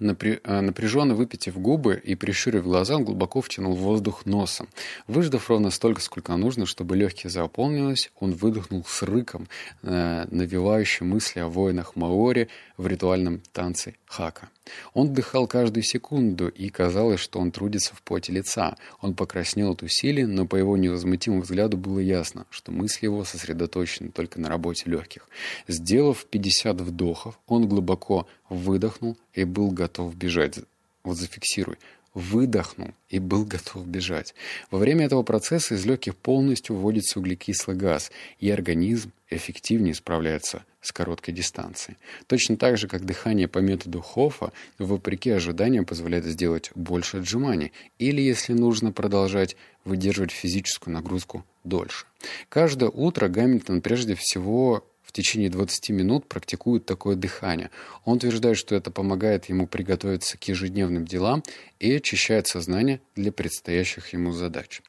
Э, 0.00 0.60
напряженно 0.60 1.14
выпитив 1.14 1.58
губы 1.58 2.00
и 2.02 2.14
прищурив 2.14 2.64
глаза, 2.64 2.96
он 2.96 3.04
глубоко 3.04 3.40
втянул 3.40 3.74
воздух 3.74 4.26
носом. 4.26 4.68
Выждав 5.06 5.48
ровно 5.48 5.70
столько, 5.70 6.00
сколько 6.00 6.36
нужно, 6.36 6.66
чтобы 6.66 6.96
легкие 6.96 7.30
заполнилось, 7.30 8.10
он 8.18 8.32
выдохнул 8.32 8.84
с 8.86 9.02
рыком, 9.02 9.48
э, 9.82 10.26
навевающим 10.30 11.08
мысли 11.08 11.40
о 11.40 11.48
воинах 11.48 11.96
Маори 11.96 12.48
в 12.76 12.86
ритуальном 12.86 13.40
танце 13.52 13.94
хака. 14.06 14.48
Он 14.94 15.08
вдыхал 15.08 15.46
каждую 15.46 15.82
секунду, 15.82 16.48
и 16.48 16.68
казалось, 16.68 17.20
что 17.20 17.38
он 17.38 17.50
трудится 17.50 17.94
в 17.94 18.02
поте 18.02 18.32
лица. 18.32 18.76
Он 19.00 19.14
покраснел 19.14 19.72
от 19.72 19.82
усилий, 19.82 20.24
но 20.24 20.46
по 20.46 20.56
его 20.56 20.76
невозмутимому 20.76 21.42
взгляду 21.42 21.76
было 21.76 21.98
ясно, 21.98 22.46
что 22.50 22.72
мысли 22.72 23.06
его 23.06 23.24
сосредоточены 23.24 24.10
только 24.10 24.40
на 24.40 24.48
работе 24.48 24.90
легких. 24.90 25.28
Сделав 25.68 26.24
50 26.26 26.80
вдохов, 26.80 27.38
он 27.46 27.68
глубоко 27.68 28.26
выдохнул 28.48 29.18
и 29.32 29.44
был 29.44 29.70
готов 29.70 30.14
бежать. 30.14 30.58
Вот 31.02 31.18
зафиксируй 31.18 31.76
выдохнул 32.14 32.92
и 33.08 33.18
был 33.18 33.44
готов 33.44 33.86
бежать. 33.86 34.34
Во 34.70 34.78
время 34.78 35.04
этого 35.04 35.22
процесса 35.24 35.74
из 35.74 35.84
легких 35.84 36.16
полностью 36.16 36.76
вводится 36.76 37.18
углекислый 37.18 37.76
газ, 37.76 38.10
и 38.38 38.50
организм 38.50 39.12
эффективнее 39.28 39.94
справляется 39.94 40.64
с 40.84 40.92
короткой 40.92 41.32
дистанцией. 41.32 41.96
Точно 42.26 42.56
так 42.56 42.76
же, 42.76 42.88
как 42.88 43.04
дыхание 43.04 43.48
по 43.48 43.58
методу 43.58 44.02
Хоффа, 44.02 44.52
вопреки 44.78 45.30
ожиданиям, 45.30 45.86
позволяет 45.86 46.26
сделать 46.26 46.70
больше 46.74 47.18
отжиманий, 47.18 47.72
или, 47.98 48.20
если 48.20 48.52
нужно 48.52 48.92
продолжать, 48.92 49.56
выдерживать 49.84 50.30
физическую 50.30 50.92
нагрузку 50.92 51.44
дольше. 51.64 52.04
Каждое 52.50 52.90
утро 52.90 53.28
Гамильтон 53.28 53.80
прежде 53.80 54.14
всего 54.14 54.86
течение 55.14 55.48
20 55.48 55.90
минут 55.90 56.26
практикует 56.26 56.84
такое 56.84 57.16
дыхание. 57.16 57.70
Он 58.04 58.16
утверждает, 58.16 58.58
что 58.58 58.74
это 58.74 58.90
помогает 58.90 59.46
ему 59.46 59.66
приготовиться 59.66 60.36
к 60.36 60.44
ежедневным 60.48 61.06
делам 61.06 61.42
и 61.78 61.94
очищает 61.94 62.46
сознание 62.46 63.00
для 63.16 63.32
предстоящих 63.32 64.12
ему 64.12 64.32
задач. 64.32 64.82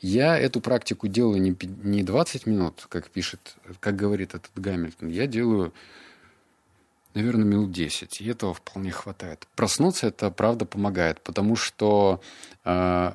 Я 0.00 0.38
эту 0.38 0.60
практику 0.60 1.08
делаю 1.08 1.40
не 1.40 2.02
20 2.02 2.46
минут, 2.46 2.86
как 2.88 3.10
пишет, 3.10 3.56
как 3.80 3.96
говорит 3.96 4.34
этот 4.34 4.50
Гамильтон. 4.56 5.08
Я 5.08 5.26
делаю 5.26 5.72
наверное, 7.14 7.46
минут 7.46 7.72
10. 7.72 8.20
И 8.20 8.28
этого 8.28 8.52
вполне 8.52 8.90
хватает. 8.90 9.48
Проснуться 9.56 10.08
это, 10.08 10.30
правда, 10.30 10.66
помогает, 10.66 11.20
потому 11.22 11.56
что 11.56 12.20
э, 12.64 13.12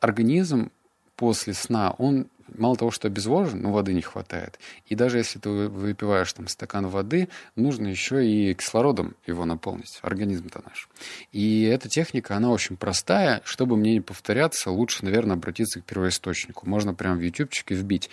организм 0.00 0.70
после 1.16 1.52
сна, 1.52 1.94
он 1.98 2.26
мало 2.56 2.76
того, 2.76 2.90
что 2.90 3.08
обезвожен, 3.08 3.62
но 3.62 3.72
воды 3.72 3.92
не 3.94 4.02
хватает. 4.02 4.58
И 4.86 4.94
даже 4.94 5.18
если 5.18 5.38
ты 5.38 5.48
выпиваешь 5.48 6.32
там 6.32 6.48
стакан 6.48 6.86
воды, 6.88 7.28
нужно 7.56 7.88
еще 7.88 8.26
и 8.26 8.54
кислородом 8.54 9.14
его 9.26 9.44
наполнить, 9.44 9.98
организм-то 10.02 10.62
наш. 10.64 10.88
И 11.32 11.64
эта 11.64 11.88
техника, 11.88 12.36
она 12.36 12.50
очень 12.50 12.76
простая. 12.76 13.42
Чтобы 13.44 13.76
мне 13.76 13.94
не 13.94 14.00
повторяться, 14.00 14.70
лучше, 14.70 15.04
наверное, 15.04 15.36
обратиться 15.36 15.80
к 15.80 15.84
первоисточнику. 15.84 16.68
Можно 16.68 16.94
прямо 16.94 17.16
в 17.16 17.22
ютубчике 17.22 17.74
вбить 17.74 18.10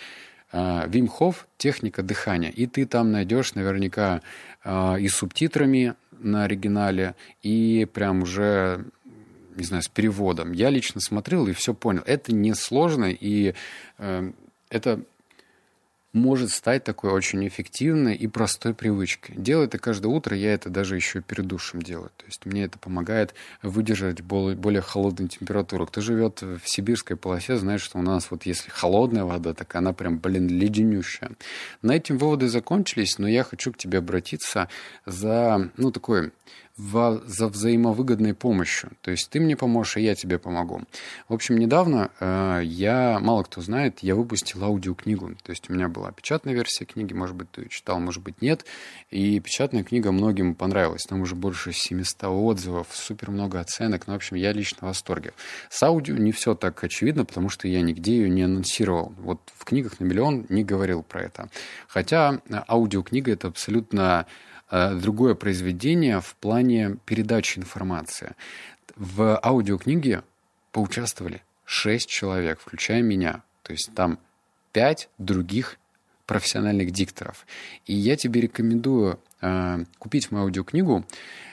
Вим 0.52 1.06
Хофф 1.06 1.46
«Техника 1.58 2.02
дыхания». 2.02 2.50
И 2.50 2.66
ты 2.66 2.84
там 2.84 3.12
найдешь 3.12 3.54
наверняка 3.54 4.20
а, 4.64 4.96
и 4.96 5.06
субтитрами 5.08 5.94
на 6.18 6.44
оригинале, 6.44 7.14
и 7.42 7.86
прям 7.92 8.22
уже 8.22 8.84
не 9.60 9.66
знаю, 9.66 9.82
с 9.82 9.88
переводом. 9.88 10.52
Я 10.52 10.70
лично 10.70 11.00
смотрел 11.00 11.46
и 11.46 11.52
все 11.52 11.74
понял. 11.74 12.02
Это 12.06 12.32
несложно, 12.32 13.10
и 13.10 13.54
э, 13.98 14.32
это 14.70 15.00
может 16.12 16.50
стать 16.50 16.82
такой 16.82 17.12
очень 17.12 17.46
эффективной 17.46 18.16
и 18.16 18.26
простой 18.26 18.74
привычкой. 18.74 19.36
Делаю 19.36 19.68
это 19.68 19.78
каждое 19.78 20.08
утро, 20.08 20.36
я 20.36 20.52
это 20.54 20.68
даже 20.68 20.96
еще 20.96 21.20
перед 21.20 21.46
душем 21.46 21.82
делаю. 21.82 22.10
То 22.16 22.24
есть 22.26 22.46
мне 22.46 22.64
это 22.64 22.78
помогает 22.78 23.34
выдержать 23.62 24.20
более, 24.20 24.56
более 24.56 24.82
холодную 24.82 25.28
температуру. 25.28 25.86
Кто 25.86 26.00
живет 26.00 26.42
в 26.42 26.62
сибирской 26.64 27.16
полосе, 27.16 27.56
знает, 27.56 27.80
что 27.80 27.98
у 27.98 28.02
нас 28.02 28.30
вот 28.30 28.44
если 28.44 28.70
холодная 28.70 29.24
вода, 29.24 29.54
так 29.54 29.74
она 29.76 29.92
прям, 29.92 30.18
блин, 30.18 30.48
леденющая. 30.48 31.30
На 31.82 31.94
этом 31.94 32.18
выводы 32.18 32.48
закончились, 32.48 33.18
но 33.18 33.28
я 33.28 33.44
хочу 33.44 33.72
к 33.72 33.76
тебе 33.76 33.98
обратиться 33.98 34.68
за, 35.06 35.70
ну, 35.76 35.92
такой 35.92 36.32
в, 36.80 37.22
за 37.26 37.48
взаимовыгодной 37.48 38.34
помощью. 38.34 38.92
То 39.02 39.10
есть 39.10 39.28
ты 39.28 39.38
мне 39.38 39.56
поможешь, 39.56 39.98
и 39.98 40.02
я 40.02 40.14
тебе 40.14 40.38
помогу. 40.38 40.82
В 41.28 41.34
общем, 41.34 41.58
недавно 41.58 42.10
э, 42.20 42.62
я, 42.64 43.18
мало 43.20 43.42
кто 43.42 43.60
знает, 43.60 43.98
я 44.00 44.14
выпустил 44.14 44.64
аудиокнигу. 44.64 45.34
То 45.42 45.50
есть 45.50 45.68
у 45.68 45.74
меня 45.74 45.88
была 45.88 46.10
печатная 46.12 46.54
версия 46.54 46.86
книги, 46.86 47.12
может 47.12 47.36
быть, 47.36 47.50
ты 47.50 47.62
ее 47.62 47.68
читал, 47.68 48.00
может 48.00 48.22
быть, 48.22 48.40
нет. 48.40 48.64
И 49.10 49.38
печатная 49.40 49.84
книга 49.84 50.10
многим 50.10 50.54
понравилась. 50.54 51.04
Там 51.04 51.20
уже 51.20 51.34
больше 51.34 51.72
700 51.72 52.24
отзывов, 52.24 52.86
супер 52.92 53.30
много 53.30 53.60
оценок. 53.60 54.06
Ну, 54.06 54.14
в 54.14 54.16
общем, 54.16 54.36
я 54.36 54.52
лично 54.52 54.78
в 54.80 54.82
восторге. 54.82 55.32
С 55.68 55.82
аудио 55.82 56.16
не 56.16 56.32
все 56.32 56.54
так 56.54 56.82
очевидно, 56.82 57.26
потому 57.26 57.50
что 57.50 57.68
я 57.68 57.82
нигде 57.82 58.16
ее 58.16 58.30
не 58.30 58.42
анонсировал. 58.42 59.12
Вот 59.18 59.40
в 59.54 59.64
книгах 59.64 60.00
на 60.00 60.04
миллион 60.04 60.46
не 60.48 60.64
говорил 60.64 61.02
про 61.02 61.22
это. 61.22 61.50
Хотя 61.88 62.40
э, 62.48 62.60
аудиокнига— 62.68 63.32
это 63.32 63.48
абсолютно 63.48 64.26
другое 64.70 65.34
произведение 65.34 66.20
в 66.20 66.36
плане 66.36 66.96
передачи 67.04 67.58
информации. 67.58 68.34
В 68.96 69.38
аудиокниге 69.42 70.22
поучаствовали 70.72 71.42
шесть 71.64 72.08
человек, 72.08 72.60
включая 72.60 73.02
меня. 73.02 73.42
То 73.62 73.72
есть 73.72 73.90
там 73.94 74.18
пять 74.72 75.08
других 75.18 75.78
профессиональных 76.26 76.92
дикторов. 76.92 77.46
И 77.86 77.94
я 77.94 78.16
тебе 78.16 78.40
рекомендую 78.42 79.18
э, 79.40 79.84
купить 79.98 80.30
мою 80.30 80.44
аудиокнигу. 80.44 81.04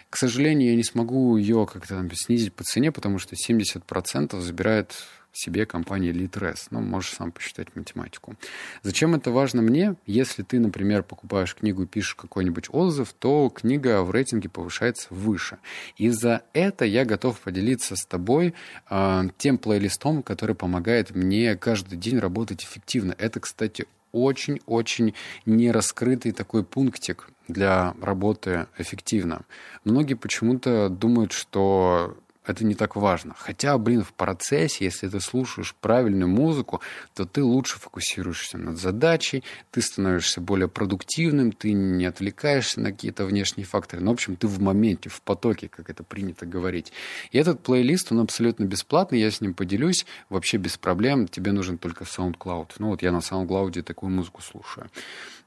К 0.09 0.17
сожалению, 0.17 0.69
я 0.69 0.75
не 0.75 0.83
смогу 0.83 1.35
ее 1.37 1.67
как-то 1.71 2.07
снизить 2.13 2.53
по 2.53 2.63
цене, 2.63 2.91
потому 2.91 3.17
что 3.17 3.35
70% 3.35 4.39
забирает 4.39 4.93
себе 5.37 5.65
компания 5.65 6.11
Litres. 6.11 6.67
Ну, 6.71 6.81
можешь 6.81 7.13
сам 7.13 7.31
посчитать 7.31 7.75
математику. 7.75 8.35
Зачем 8.83 9.15
это 9.15 9.31
важно 9.31 9.61
мне? 9.61 9.95
Если 10.05 10.43
ты, 10.43 10.59
например, 10.59 11.03
покупаешь 11.03 11.55
книгу 11.55 11.83
и 11.83 11.87
пишешь 11.87 12.15
какой-нибудь 12.15 12.67
отзыв, 12.69 13.13
то 13.13 13.49
книга 13.49 14.03
в 14.03 14.11
рейтинге 14.11 14.49
повышается 14.49 15.07
выше. 15.09 15.57
И 15.97 16.09
за 16.09 16.41
это 16.53 16.85
я 16.85 17.05
готов 17.05 17.39
поделиться 17.39 17.95
с 17.95 18.05
тобой 18.05 18.53
э, 18.89 19.23
тем 19.37 19.57
плейлистом, 19.57 20.23
который 20.23 20.55
помогает 20.55 21.15
мне 21.15 21.55
каждый 21.55 21.97
день 21.97 22.19
работать 22.19 22.63
эффективно. 22.63 23.15
Это, 23.17 23.39
кстати, 23.39 23.85
очень-очень 24.11 25.13
нераскрытый 25.45 26.31
такой 26.31 26.63
пунктик 26.63 27.29
для 27.47 27.93
работы 28.01 28.67
эффективно. 28.77 29.41
Многие 29.83 30.15
почему-то 30.15 30.89
думают, 30.89 31.31
что 31.31 32.17
это 32.47 32.65
не 32.65 32.75
так 32.75 32.95
важно. 32.95 33.35
Хотя, 33.37 33.77
блин, 33.77 34.03
в 34.03 34.13
процессе, 34.13 34.85
если 34.85 35.07
ты 35.07 35.19
слушаешь 35.19 35.75
правильную 35.75 36.29
музыку, 36.29 36.81
то 37.13 37.25
ты 37.25 37.43
лучше 37.43 37.77
фокусируешься 37.77 38.57
над 38.57 38.77
задачей, 38.77 39.43
ты 39.71 39.81
становишься 39.81 40.41
более 40.41 40.67
продуктивным, 40.67 41.51
ты 41.51 41.73
не 41.73 42.05
отвлекаешься 42.05 42.79
на 42.79 42.91
какие-то 42.91 43.25
внешние 43.25 43.65
факторы. 43.65 44.01
Ну, 44.01 44.11
в 44.11 44.13
общем, 44.13 44.35
ты 44.35 44.47
в 44.47 44.61
моменте, 44.61 45.09
в 45.09 45.21
потоке, 45.21 45.67
как 45.67 45.89
это 45.89 46.03
принято 46.03 46.45
говорить. 46.45 46.91
И 47.31 47.37
этот 47.37 47.61
плейлист, 47.61 48.11
он 48.11 48.21
абсолютно 48.21 48.63
бесплатный, 48.63 49.19
я 49.19 49.29
с 49.29 49.41
ним 49.41 49.53
поделюсь 49.53 50.05
вообще 50.29 50.57
без 50.57 50.77
проблем. 50.77 51.27
Тебе 51.27 51.51
нужен 51.51 51.77
только 51.77 52.05
SoundCloud. 52.05 52.71
Ну, 52.79 52.89
вот 52.89 53.01
я 53.01 53.11
на 53.11 53.17
SoundCloud 53.17 53.81
такую 53.83 54.09
музыку 54.09 54.41
слушаю. 54.41 54.89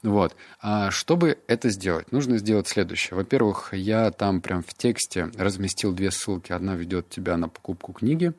Вот. 0.03 0.35
А 0.61 0.91
чтобы 0.91 1.39
это 1.47 1.69
сделать, 1.69 2.11
нужно 2.11 2.39
сделать 2.39 2.69
следующее. 2.69 3.17
Во-первых, 3.17 3.75
я 3.75 4.11
там 4.11 4.41
прям 4.41 4.63
в 4.63 4.73
тексте 4.75 5.31
разместил 5.37 5.93
две 5.93 6.11
ссылки. 6.11 6.53
Одна 6.53 6.75
ведет 6.91 7.09
тебя 7.09 7.37
на 7.37 7.49
покупку 7.49 7.93
книги. 7.93 8.33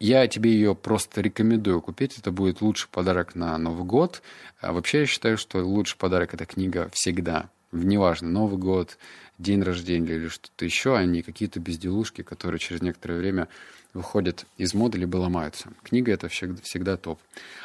Я 0.00 0.26
тебе 0.28 0.52
ее 0.52 0.74
просто 0.74 1.20
рекомендую 1.20 1.80
купить. 1.80 2.18
Это 2.18 2.30
будет 2.30 2.60
лучший 2.60 2.88
подарок 2.90 3.34
на 3.34 3.56
Новый 3.58 3.84
год. 3.84 4.22
А 4.60 4.72
вообще 4.72 5.00
я 5.00 5.06
считаю, 5.06 5.38
что 5.38 5.58
лучший 5.64 5.98
подарок 5.98 6.34
это 6.34 6.46
книга 6.46 6.88
всегда. 6.92 7.48
Неважно, 7.72 8.28
Новый 8.28 8.58
год, 8.58 8.98
день 9.38 9.62
рождения 9.62 10.14
или 10.14 10.28
что-то 10.28 10.64
еще, 10.64 10.96
а 10.96 11.04
не 11.04 11.22
какие-то 11.22 11.58
безделушки, 11.58 12.22
которые 12.22 12.60
через 12.60 12.82
некоторое 12.82 13.18
время 13.18 13.48
выходят 13.94 14.46
из 14.58 14.74
моды 14.74 14.98
либо 14.98 15.16
ломаются. 15.16 15.70
Книга 15.82 16.12
это 16.12 16.28
всегда, 16.28 16.60
всегда 16.62 16.96
топ. 16.96 17.18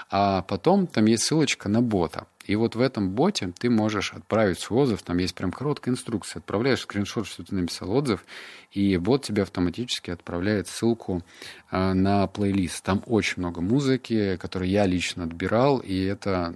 А 0.09 0.41
потом 0.43 0.87
там 0.87 1.05
есть 1.05 1.23
ссылочка 1.23 1.69
на 1.69 1.81
бота. 1.81 2.25
И 2.49 2.55
вот 2.55 2.75
в 2.75 2.81
этом 2.81 3.11
боте 3.11 3.53
ты 3.59 3.69
можешь 3.69 4.11
отправить 4.11 4.57
свой 4.57 4.81
отзыв, 4.81 5.03
там 5.03 5.19
есть 5.19 5.35
прям 5.35 5.51
короткая 5.51 5.93
инструкция. 5.93 6.39
Отправляешь 6.39 6.81
скриншот, 6.81 7.27
что 7.27 7.43
ты 7.43 7.53
написал 7.53 7.91
отзыв, 7.91 8.25
и 8.71 8.97
бот 8.97 9.23
тебе 9.23 9.43
автоматически 9.43 10.09
отправляет 10.09 10.67
ссылку 10.67 11.21
э, 11.69 11.93
на 11.93 12.25
плейлист. 12.25 12.83
Там 12.83 13.03
очень 13.05 13.35
много 13.37 13.61
музыки, 13.61 14.35
которую 14.37 14.71
я 14.71 14.87
лично 14.87 15.25
отбирал, 15.25 15.77
и 15.77 16.03
это 16.05 16.55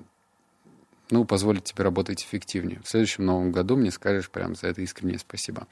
ну, 1.12 1.26
позволит 1.26 1.66
тебе 1.66 1.84
работать 1.84 2.24
эффективнее. 2.24 2.82
В 2.84 2.90
следующем 2.90 3.26
новом 3.26 3.52
году 3.52 3.76
мне 3.76 3.92
скажешь 3.92 4.32
прям 4.32 4.56
за 4.56 4.70
это 4.70 4.82
искреннее 4.82 5.20
спасибо. 5.20 5.68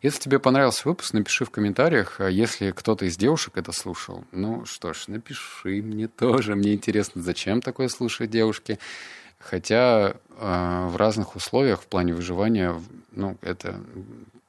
Если 0.00 0.20
тебе 0.20 0.38
понравился 0.38 0.86
выпуск, 0.86 1.12
напиши 1.12 1.44
в 1.44 1.50
комментариях. 1.50 2.20
А 2.20 2.30
если 2.30 2.70
кто-то 2.70 3.04
из 3.04 3.16
девушек 3.16 3.56
это 3.56 3.72
слушал, 3.72 4.24
ну 4.30 4.64
что 4.64 4.92
ж, 4.92 5.08
напиши 5.08 5.82
мне 5.82 6.06
тоже. 6.06 6.54
Мне 6.54 6.74
интересно, 6.74 7.20
зачем 7.20 7.60
такое 7.60 7.88
слушают 7.88 8.30
девушки. 8.30 8.78
Хотя 9.48 10.10
э, 10.10 10.86
в 10.88 10.96
разных 10.96 11.36
условиях 11.36 11.80
в 11.82 11.86
плане 11.86 12.14
выживания, 12.14 12.74
ну, 13.12 13.36
это 13.42 13.80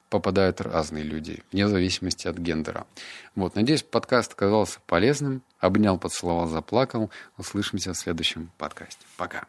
попадают 0.09 0.59
разные 0.61 1.03
люди, 1.03 1.43
вне 1.51 1.67
зависимости 1.67 2.27
от 2.27 2.37
гендера. 2.37 2.87
Вот, 3.35 3.55
надеюсь, 3.55 3.83
подкаст 3.83 4.33
оказался 4.33 4.79
полезным. 4.87 5.43
Обнял, 5.59 5.99
поцеловал, 5.99 6.47
заплакал. 6.47 7.11
Услышимся 7.37 7.93
в 7.93 7.97
следующем 7.97 8.51
подкасте. 8.57 9.05
Пока. 9.17 9.45